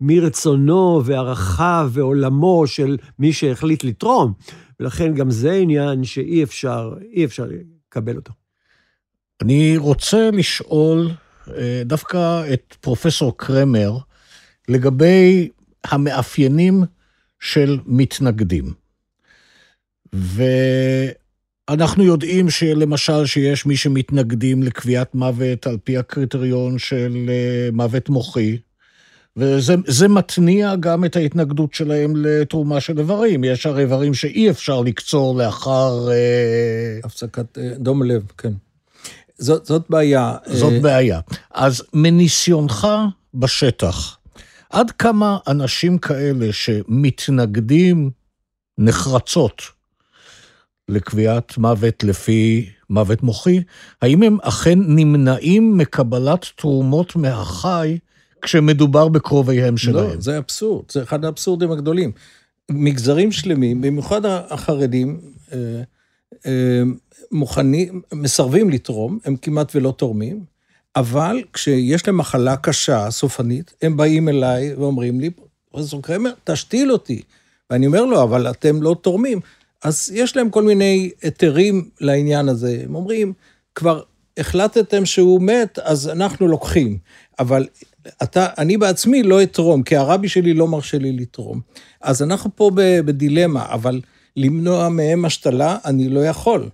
מרצונו 0.00 1.02
וערכיו 1.04 1.90
ועולמו 1.92 2.66
של 2.66 2.96
מי 3.18 3.32
שהחליט 3.32 3.84
לתרום. 3.84 4.32
ולכן 4.80 5.14
גם 5.14 5.30
זה 5.30 5.52
עניין 5.52 6.04
שאי 6.04 6.42
אפשר, 6.42 6.94
אי 7.12 7.24
אפשר 7.24 7.46
לקבל 7.88 8.16
אותו. 8.16 8.32
אני 9.42 9.76
רוצה 9.76 10.30
לשאול 10.30 11.10
אה, 11.56 11.82
דווקא 11.84 12.52
את 12.52 12.76
פרופסור 12.80 13.36
קרמר 13.36 13.98
לגבי 14.68 15.48
המאפיינים 15.84 16.84
של 17.40 17.78
מתנגדים. 17.86 18.72
ואנחנו 21.70 22.04
יודעים 22.04 22.50
שלמשל 22.50 23.26
שיש 23.26 23.66
מי 23.66 23.76
שמתנגדים 23.76 24.62
לקביעת 24.62 25.14
מוות 25.14 25.66
על 25.66 25.78
פי 25.84 25.98
הקריטריון 25.98 26.78
של 26.78 27.26
אה, 27.28 27.68
מוות 27.72 28.08
מוחי, 28.08 28.58
וזה 29.36 30.08
מתניע 30.08 30.74
גם 30.80 31.04
את 31.04 31.16
ההתנגדות 31.16 31.74
שלהם 31.74 32.16
לתרומה 32.16 32.80
של 32.80 32.98
איברים. 32.98 33.44
יש 33.44 33.66
הרי 33.66 33.82
איברים 33.82 34.14
שאי 34.14 34.50
אפשר 34.50 34.80
לקצור 34.80 35.36
לאחר... 35.38 36.08
אה, 36.10 36.98
הפסקת 37.04 37.58
אה, 37.58 37.72
דום 37.78 38.02
לב, 38.02 38.22
כן. 38.38 38.52
זאת, 39.38 39.66
זאת 39.66 39.82
בעיה. 39.90 40.36
זאת 40.46 40.82
בעיה. 40.82 41.20
אז 41.50 41.82
מניסיונך 41.94 42.88
בשטח, 43.34 44.18
עד 44.70 44.90
כמה 44.90 45.38
אנשים 45.46 45.98
כאלה 45.98 46.52
שמתנגדים 46.52 48.10
נחרצות 48.78 49.75
לקביעת 50.88 51.58
מוות 51.58 52.04
לפי 52.04 52.70
מוות 52.90 53.22
מוחי, 53.22 53.62
האם 54.02 54.22
הם 54.22 54.38
אכן 54.42 54.78
נמנעים 54.86 55.76
מקבלת 55.76 56.46
תרומות 56.56 57.16
מהחי 57.16 57.98
כשמדובר 58.42 59.08
בקרוביהם 59.08 59.76
שלהם? 59.76 60.10
לא, 60.10 60.20
זה 60.20 60.38
אבסורד, 60.38 60.84
זה 60.90 61.02
אחד 61.02 61.24
האבסורדים 61.24 61.70
הגדולים. 61.70 62.12
מגזרים 62.70 63.32
שלמים, 63.32 63.80
במיוחד 63.80 64.26
החרדים, 64.26 65.20
אה, 65.52 65.58
אה, 66.46 66.82
מוכנים, 67.32 68.02
מסרבים 68.14 68.70
לתרום, 68.70 69.18
הם 69.24 69.36
כמעט 69.36 69.76
ולא 69.76 69.94
תורמים, 69.96 70.44
אבל 70.96 71.42
כשיש 71.52 72.06
להם 72.06 72.16
מחלה 72.16 72.56
קשה, 72.56 73.10
סופנית, 73.10 73.74
הם 73.82 73.96
באים 73.96 74.28
אליי 74.28 74.74
ואומרים 74.74 75.20
לי, 75.20 75.30
פרופסור 75.70 76.02
קרמר, 76.02 76.30
תשתיל 76.44 76.92
אותי. 76.92 77.22
ואני 77.70 77.86
אומר 77.86 78.04
לו, 78.04 78.22
אבל 78.22 78.50
אתם 78.50 78.82
לא 78.82 78.96
תורמים. 79.00 79.40
אז 79.86 80.12
יש 80.14 80.36
להם 80.36 80.50
כל 80.50 80.62
מיני 80.62 81.10
היתרים 81.22 81.88
לעניין 82.00 82.48
הזה. 82.48 82.80
הם 82.84 82.94
אומרים, 82.94 83.32
כבר 83.74 84.02
החלטתם 84.36 85.06
שהוא 85.06 85.42
מת, 85.42 85.78
אז 85.78 86.08
אנחנו 86.08 86.48
לוקחים. 86.48 86.98
אבל 87.38 87.66
אתה, 88.22 88.46
אני 88.58 88.76
בעצמי 88.76 89.22
לא 89.22 89.42
אתרום, 89.42 89.82
כי 89.82 89.96
הרבי 89.96 90.28
שלי 90.28 90.54
לא 90.54 90.68
מרשה 90.68 90.98
לי 90.98 91.12
לתרום. 91.12 91.60
אז 92.00 92.22
אנחנו 92.22 92.50
פה 92.56 92.70
בדילמה, 92.74 93.66
אבל 93.68 94.00
למנוע 94.36 94.88
מהם 94.88 95.24
השתלה, 95.24 95.78
אני 95.84 96.08
לא 96.08 96.26
יכול. 96.26 96.68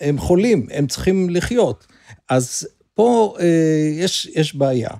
הם 0.00 0.18
חולים, 0.18 0.66
הם 0.70 0.86
צריכים 0.86 1.30
לחיות. 1.30 1.86
אז 2.28 2.68
פה 2.94 3.36
אה, 3.40 3.46
יש, 3.92 4.30
יש 4.34 4.54
בעיה. 4.54 4.90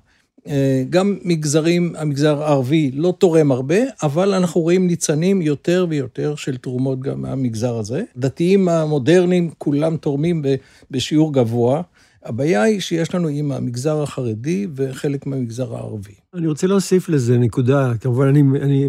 אה, 0.48 0.84
גם 0.90 1.18
מגזרים, 1.24 1.92
המגזר 1.96 2.42
הערבי 2.42 2.90
לא 2.94 3.14
תורם 3.18 3.52
הרבה, 3.52 3.76
אבל 4.02 4.34
אנחנו 4.34 4.60
רואים 4.60 4.86
ניצנים 4.86 5.42
יותר 5.42 5.86
ויותר 5.88 6.34
של 6.34 6.56
תרומות 6.56 7.00
גם 7.00 7.22
מהמגזר 7.22 7.76
הזה. 7.76 8.02
דתיים 8.16 8.68
המודרניים, 8.68 9.50
כולם 9.58 9.96
תורמים 9.96 10.42
בשיעור 10.90 11.32
גבוה. 11.32 11.82
הבעיה 12.24 12.62
היא 12.62 12.80
שיש 12.80 13.14
לנו 13.14 13.28
עם 13.28 13.52
המגזר 13.52 14.02
החרדי 14.02 14.66
וחלק 14.74 15.26
מהמגזר 15.26 15.74
הערבי. 15.74 16.14
אני 16.34 16.46
רוצה 16.46 16.66
להוסיף 16.66 17.08
לזה 17.08 17.38
נקודה, 17.38 17.92
כמובן 18.00 18.26
אני, 18.26 18.40
אני 18.40 18.88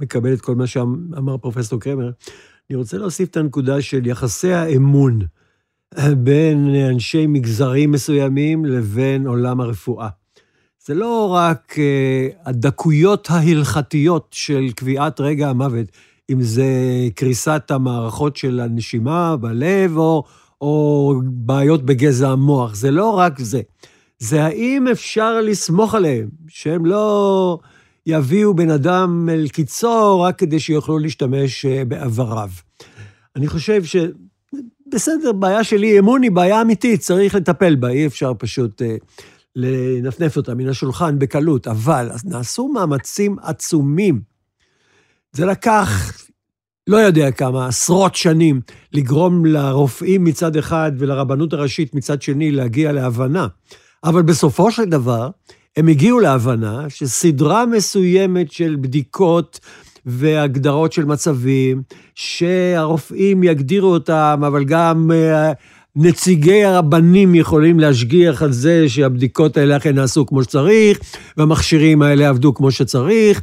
מקבל 0.00 0.32
את 0.32 0.40
כל 0.40 0.54
מה 0.54 0.66
שאמר 0.66 1.36
פרופסור 1.36 1.80
קרמר. 1.80 2.10
אני 2.70 2.76
רוצה 2.76 2.98
להוסיף 2.98 3.28
את 3.28 3.36
הנקודה 3.36 3.82
של 3.82 4.06
יחסי 4.06 4.52
האמון 4.52 5.20
בין 6.16 6.74
אנשי 6.74 7.26
מגזרים 7.26 7.90
מסוימים 7.90 8.64
לבין 8.64 9.26
עולם 9.26 9.60
הרפואה. 9.60 10.08
זה 10.90 10.94
לא 10.94 11.28
רק 11.32 11.74
uh, 11.76 12.48
הדקויות 12.48 13.28
ההלכתיות 13.30 14.28
של 14.30 14.70
קביעת 14.76 15.20
רגע 15.20 15.48
המוות, 15.48 15.86
אם 16.30 16.42
זה 16.42 16.64
קריסת 17.14 17.70
המערכות 17.70 18.36
של 18.36 18.60
הנשימה 18.60 19.36
בלב, 19.36 19.96
או, 19.96 20.24
או 20.60 21.14
בעיות 21.24 21.82
בגזע 21.82 22.30
המוח, 22.30 22.74
זה 22.74 22.90
לא 22.90 23.10
רק 23.18 23.38
זה. 23.38 23.60
זה 24.18 24.44
האם 24.44 24.88
אפשר 24.88 25.40
לסמוך 25.40 25.94
עליהם, 25.94 26.28
שהם 26.48 26.86
לא 26.86 27.58
יביאו 28.06 28.54
בן 28.54 28.70
אדם 28.70 29.28
אל 29.32 29.48
קיצו 29.48 30.20
רק 30.20 30.38
כדי 30.38 30.60
שיוכלו 30.60 30.98
להשתמש 30.98 31.66
uh, 31.66 31.84
באיבריו. 31.84 32.50
אני 33.36 33.48
חושב 33.48 33.84
ש... 33.84 33.96
בסדר, 34.92 35.32
בעיה 35.32 35.64
של 35.64 35.82
אי 35.82 35.98
אמון 35.98 36.22
היא 36.22 36.30
בעיה 36.30 36.62
אמיתית, 36.62 37.00
צריך 37.00 37.34
לטפל 37.34 37.74
בה, 37.74 37.88
אי 37.88 38.06
אפשר 38.06 38.32
פשוט 38.38 38.82
uh, 38.82 38.84
לנפנף 39.56 40.36
אותה 40.36 40.54
מן 40.54 40.68
השולחן 40.68 41.18
בקלות, 41.18 41.68
אבל 41.68 42.08
נעשו 42.24 42.68
מאמצים 42.68 43.36
עצומים. 43.42 44.20
זה 45.32 45.46
לקח, 45.46 46.12
לא 46.86 46.96
יודע 46.96 47.30
כמה, 47.30 47.66
עשרות 47.66 48.14
שנים, 48.14 48.60
לגרום 48.92 49.46
לרופאים 49.46 50.24
מצד 50.24 50.56
אחד 50.56 50.92
ולרבנות 50.98 51.52
הראשית 51.52 51.94
מצד 51.94 52.22
שני 52.22 52.50
להגיע 52.50 52.92
להבנה. 52.92 53.46
אבל 54.04 54.22
בסופו 54.22 54.70
של 54.70 54.84
דבר, 54.84 55.30
הם 55.76 55.88
הגיעו 55.88 56.20
להבנה 56.20 56.84
שסדרה 56.88 57.66
מסוימת 57.66 58.52
של 58.52 58.76
בדיקות 58.80 59.60
והגדרות 60.06 60.92
של 60.92 61.04
מצבים, 61.04 61.82
שהרופאים 62.14 63.42
יגדירו 63.42 63.88
אותם, 63.88 64.42
אבל 64.46 64.64
גם 64.64 65.10
אה, 65.14 65.52
נציגי 65.96 66.64
הרבנים 66.64 67.34
יכולים 67.34 67.80
להשגיח 67.80 68.42
על 68.42 68.52
זה 68.52 68.88
שהבדיקות 68.88 69.56
האלה 69.56 69.76
אכן 69.76 69.94
נעשו 69.94 70.26
כמו 70.26 70.42
שצריך, 70.42 70.98
והמכשירים 71.36 72.02
האלה 72.02 72.28
עבדו 72.28 72.54
כמו 72.54 72.70
שצריך. 72.70 73.42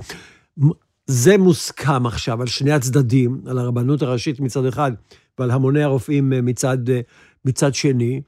זה 1.07 1.37
מוסכם 1.37 2.05
עכשיו 2.05 2.41
על 2.41 2.47
שני 2.47 2.71
הצדדים, 2.71 3.41
על 3.45 3.57
הרבנות 3.57 4.01
הראשית 4.01 4.39
מצד 4.39 4.65
אחד 4.65 4.91
ועל 5.39 5.51
המוני 5.51 5.83
הרופאים 5.83 6.33
מצד, 6.43 6.77
מצד 7.45 7.73
שני, 7.73 8.21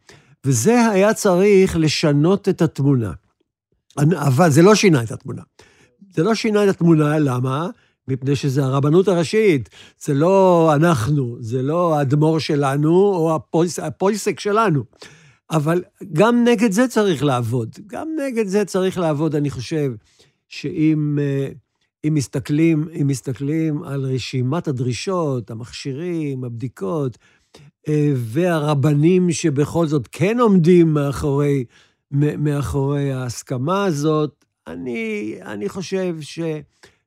וזה 0.46 0.86
היה 0.86 1.14
צריך 1.14 1.78
לשנות 1.78 2.50
את 2.50 2.62
התמונה. 2.62 3.12
אבל 4.16 4.50
זה 4.50 4.62
לא 4.62 4.76
שינה 4.76 5.04
את 5.04 5.12
התמונה. 5.12 5.42
זה 6.14 6.24
לא 6.24 6.36
שינה 6.36 6.64
את 6.64 6.70
התמונה, 6.70 7.20
למה? 7.20 7.68
מפני 8.10 8.36
שזה 8.36 8.64
הרבנות 8.64 9.08
הראשית, 9.08 9.70
זה 10.00 10.14
לא 10.14 10.72
אנחנו, 10.76 11.38
זה 11.40 11.62
לא 11.62 11.96
האדמו"ר 11.96 12.40
שלנו 12.40 12.90
או 12.92 13.36
הפויס, 13.36 13.80
הפויסק 13.80 14.40
שלנו. 14.40 14.84
אבל 15.52 15.84
גם 16.14 16.44
נגד 16.44 16.72
זה 16.72 16.88
צריך 16.88 17.24
לעבוד. 17.24 17.76
גם 17.88 18.08
נגד 18.28 18.48
זה 18.48 18.66
צריך 18.66 18.98
לעבוד, 18.98 19.36
אני 19.36 19.50
חושב, 19.50 19.92
שאם 20.48 21.20
אה, 21.22 21.50
אם 22.08 22.14
מסתכלים, 22.14 22.88
אם 23.02 23.08
מסתכלים 23.08 23.84
על 23.84 24.06
רשימת 24.06 24.68
הדרישות, 24.68 25.52
המכשירים, 25.52 26.44
הבדיקות, 26.44 27.18
אה, 27.88 28.12
והרבנים 28.16 29.32
שבכל 29.32 29.88
זאת 29.88 30.08
כן 30.12 30.40
עומדים 30.40 30.94
מאחורי, 30.94 31.66
מאחורי 32.12 33.12
ההסכמה 33.12 33.84
הזאת, 33.86 34.46
אני, 34.68 35.36
אני 35.42 35.70
חושב 35.70 36.16
ש... 36.22 36.40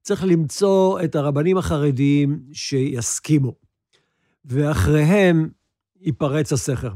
צריך 0.02 0.24
למצוא 0.24 1.00
את 1.04 1.14
הרבנים 1.14 1.58
החרדיים 1.58 2.40
שיסכימו, 2.52 3.54
ואחריהם 4.44 5.48
ייפרץ 6.00 6.52
הסכר. 6.52 6.90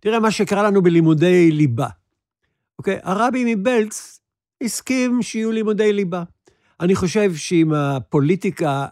תראה 0.00 0.20
מה 0.20 0.30
שקרה 0.30 0.62
לנו 0.62 0.82
בלימודי 0.82 1.50
ליבה. 1.50 1.88
אוקיי? 2.78 2.98
הרבי 3.02 3.54
מבלץ 3.54 4.20
הסכים 4.62 5.22
שיהיו 5.22 5.52
לימודי 5.52 5.92
ליבה. 5.92 6.22
אני 6.80 6.94
חושב 6.94 7.34
שאם 7.34 7.72
הפוליטיקה, 7.74 8.86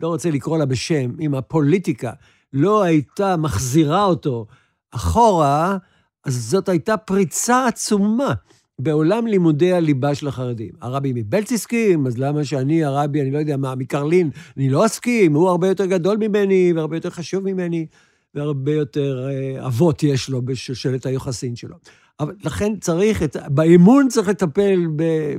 לא 0.00 0.08
רוצה 0.08 0.30
לקרוא 0.30 0.58
לה 0.58 0.66
בשם, 0.66 1.10
אם 1.20 1.34
הפוליטיקה 1.34 2.12
לא 2.52 2.82
הייתה 2.82 3.36
מחזירה 3.36 4.04
אותו 4.04 4.46
אחורה, 4.90 5.76
אז 6.24 6.34
זאת 6.34 6.68
הייתה 6.68 6.96
פריצה 6.96 7.66
עצומה 7.66 8.34
בעולם 8.78 9.26
לימודי 9.26 9.72
הליבה 9.72 10.14
של 10.14 10.28
החרדים. 10.28 10.70
הרבי 10.80 11.12
מבלץ 11.14 11.52
הסכים, 11.52 12.06
אז 12.06 12.18
למה 12.18 12.44
שאני, 12.44 12.84
הרבי, 12.84 13.20
אני 13.20 13.30
לא 13.30 13.38
יודע 13.38 13.56
מה, 13.56 13.74
מקרלין, 13.74 14.30
אני 14.56 14.70
לא 14.70 14.86
אסכים, 14.86 15.34
הוא 15.34 15.48
הרבה 15.48 15.68
יותר 15.68 15.86
גדול 15.86 16.16
ממני 16.16 16.72
והרבה 16.76 16.96
יותר 16.96 17.10
חשוב 17.10 17.44
ממני, 17.44 17.86
והרבה 18.34 18.72
יותר 18.72 19.28
אה, 19.28 19.66
אבות 19.66 20.02
יש 20.02 20.28
לו 20.28 20.42
בשושלת 20.42 21.06
היוחסין 21.06 21.56
שלו. 21.56 21.76
אבל 22.20 22.34
לכן 22.44 22.72
צריך, 22.80 23.22
את, 23.22 23.36
באמון 23.48 24.08
צריך 24.08 24.28
לטפל 24.28 24.86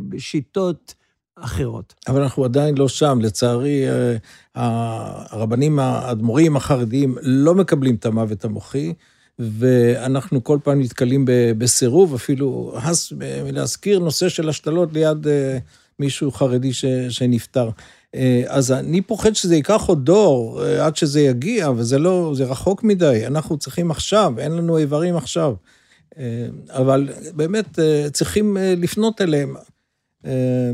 בשיטות 0.08 0.94
אחרות. 1.36 1.94
אבל 2.08 2.22
אנחנו 2.22 2.46
עדיין 2.46 2.78
לא 2.78 2.88
שם. 2.88 3.20
לצערי, 3.22 3.90
אה, 3.90 4.16
הרבנים, 5.32 5.80
האדמו"רים 5.80 6.56
החרדיים 6.56 7.16
לא 7.22 7.56
מקבלים 7.56 7.96
את 7.96 8.06
המוות 8.06 8.46
המוחי. 8.46 8.94
ואנחנו 9.40 10.44
כל 10.44 10.58
פעם 10.64 10.82
נתקלים 10.82 11.26
בסירוב, 11.58 12.14
אפילו 12.14 12.74
הס 12.76 13.14
להזכיר 13.52 14.00
נושא 14.00 14.30
של 14.30 14.50
השתלות 14.50 14.94
ליד 14.94 15.28
אה, 15.28 15.58
מישהו 16.00 16.32
חרדי 16.32 16.74
ש, 16.74 16.86
שנפטר. 17.10 17.70
אה, 18.16 18.44
אז 18.48 18.72
אני 18.72 19.02
פוחד 19.02 19.36
שזה 19.36 19.56
ייקח 19.56 19.82
עוד 19.86 20.06
דור 20.06 20.64
אה, 20.64 20.86
עד 20.86 20.96
שזה 20.96 21.22
יגיע, 21.22 21.70
וזה 21.70 22.00
לא, 22.00 22.32
זה 22.36 22.44
רחוק 22.44 22.84
מדי, 22.84 23.28
אנחנו 23.28 23.58
צריכים 23.58 23.92
עכשיו, 23.92 24.34
אין 24.38 24.52
לנו 24.52 24.78
איברים 24.78 25.16
עכשיו. 25.16 25.54
אבל 26.70 27.10
באמת 27.34 27.80
צריכים 28.14 28.58
לפנות 28.78 29.22
אליהם. 29.22 29.56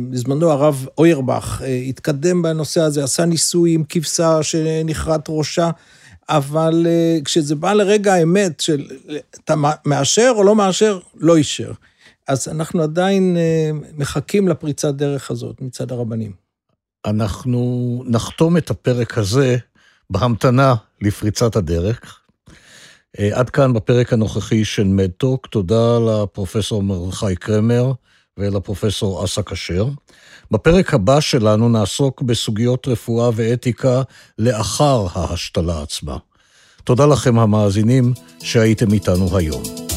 בזמנו 0.10 0.52
הרב 0.52 0.86
אוירבך 0.98 1.62
התקדם 1.90 2.42
בנושא 2.42 2.82
הזה, 2.82 3.04
עשה 3.04 3.26
ניסוי 3.26 3.74
עם 3.74 3.84
כבשה 3.90 4.44
שנכרת 4.44 5.26
ראשה. 5.30 5.70
אבל 6.32 6.88
אה, 6.88 7.18
כשזה 7.26 7.56
בא 7.56 7.74
לרגע 7.74 8.14
האמת 8.14 8.60
של 8.60 8.88
אתה 9.44 9.56
מאשר 9.86 10.34
או 10.36 10.44
לא 10.44 10.56
מאשר, 10.56 11.00
לא 11.16 11.38
אישר. 11.38 11.72
אז 12.28 12.48
אנחנו 12.48 12.84
עדיין 12.84 13.38
אה, 13.38 13.72
מחכים 13.98 14.48
לפריצת 14.48 14.94
דרך 14.94 15.32
הזאת 15.32 15.62
מצד 15.62 15.92
הרבנים. 15.92 16.32
אנחנו 17.06 18.04
נחתום 18.08 18.58
את 18.58 18.70
הפרק 18.70 19.18
הזה 19.18 19.58
בהמתנה 20.10 20.76
לפריצת 21.02 21.56
הדרך. 21.56 22.20
אה, 23.20 23.30
עד 23.34 23.50
כאן 23.50 23.74
בפרק 23.74 24.14
הנוכחי 24.14 24.66
של 24.66 24.84
מדטוק, 24.84 25.48
תודה 25.48 26.00
לפרופסור 26.00 26.84
מרדכי 26.84 27.36
קרמר 27.36 27.92
ולפרופסור 28.42 29.26
אסא 29.26 29.42
כשר. 29.42 29.88
בפרק 30.52 30.94
הבא 30.94 31.20
שלנו 31.20 31.70
נעסוק 31.70 32.22
בסוגיות 32.22 32.88
רפואה 32.88 33.30
ואתיקה 33.36 34.02
לאחר 34.40 35.08
ההשתלה 35.14 35.82
עצמה. 35.82 36.18
תודה 36.84 37.06
לכם 37.06 37.40
המאזינים 37.40 38.14
שהייתם 38.40 38.94
איתנו 38.94 39.38
היום. 39.38 39.91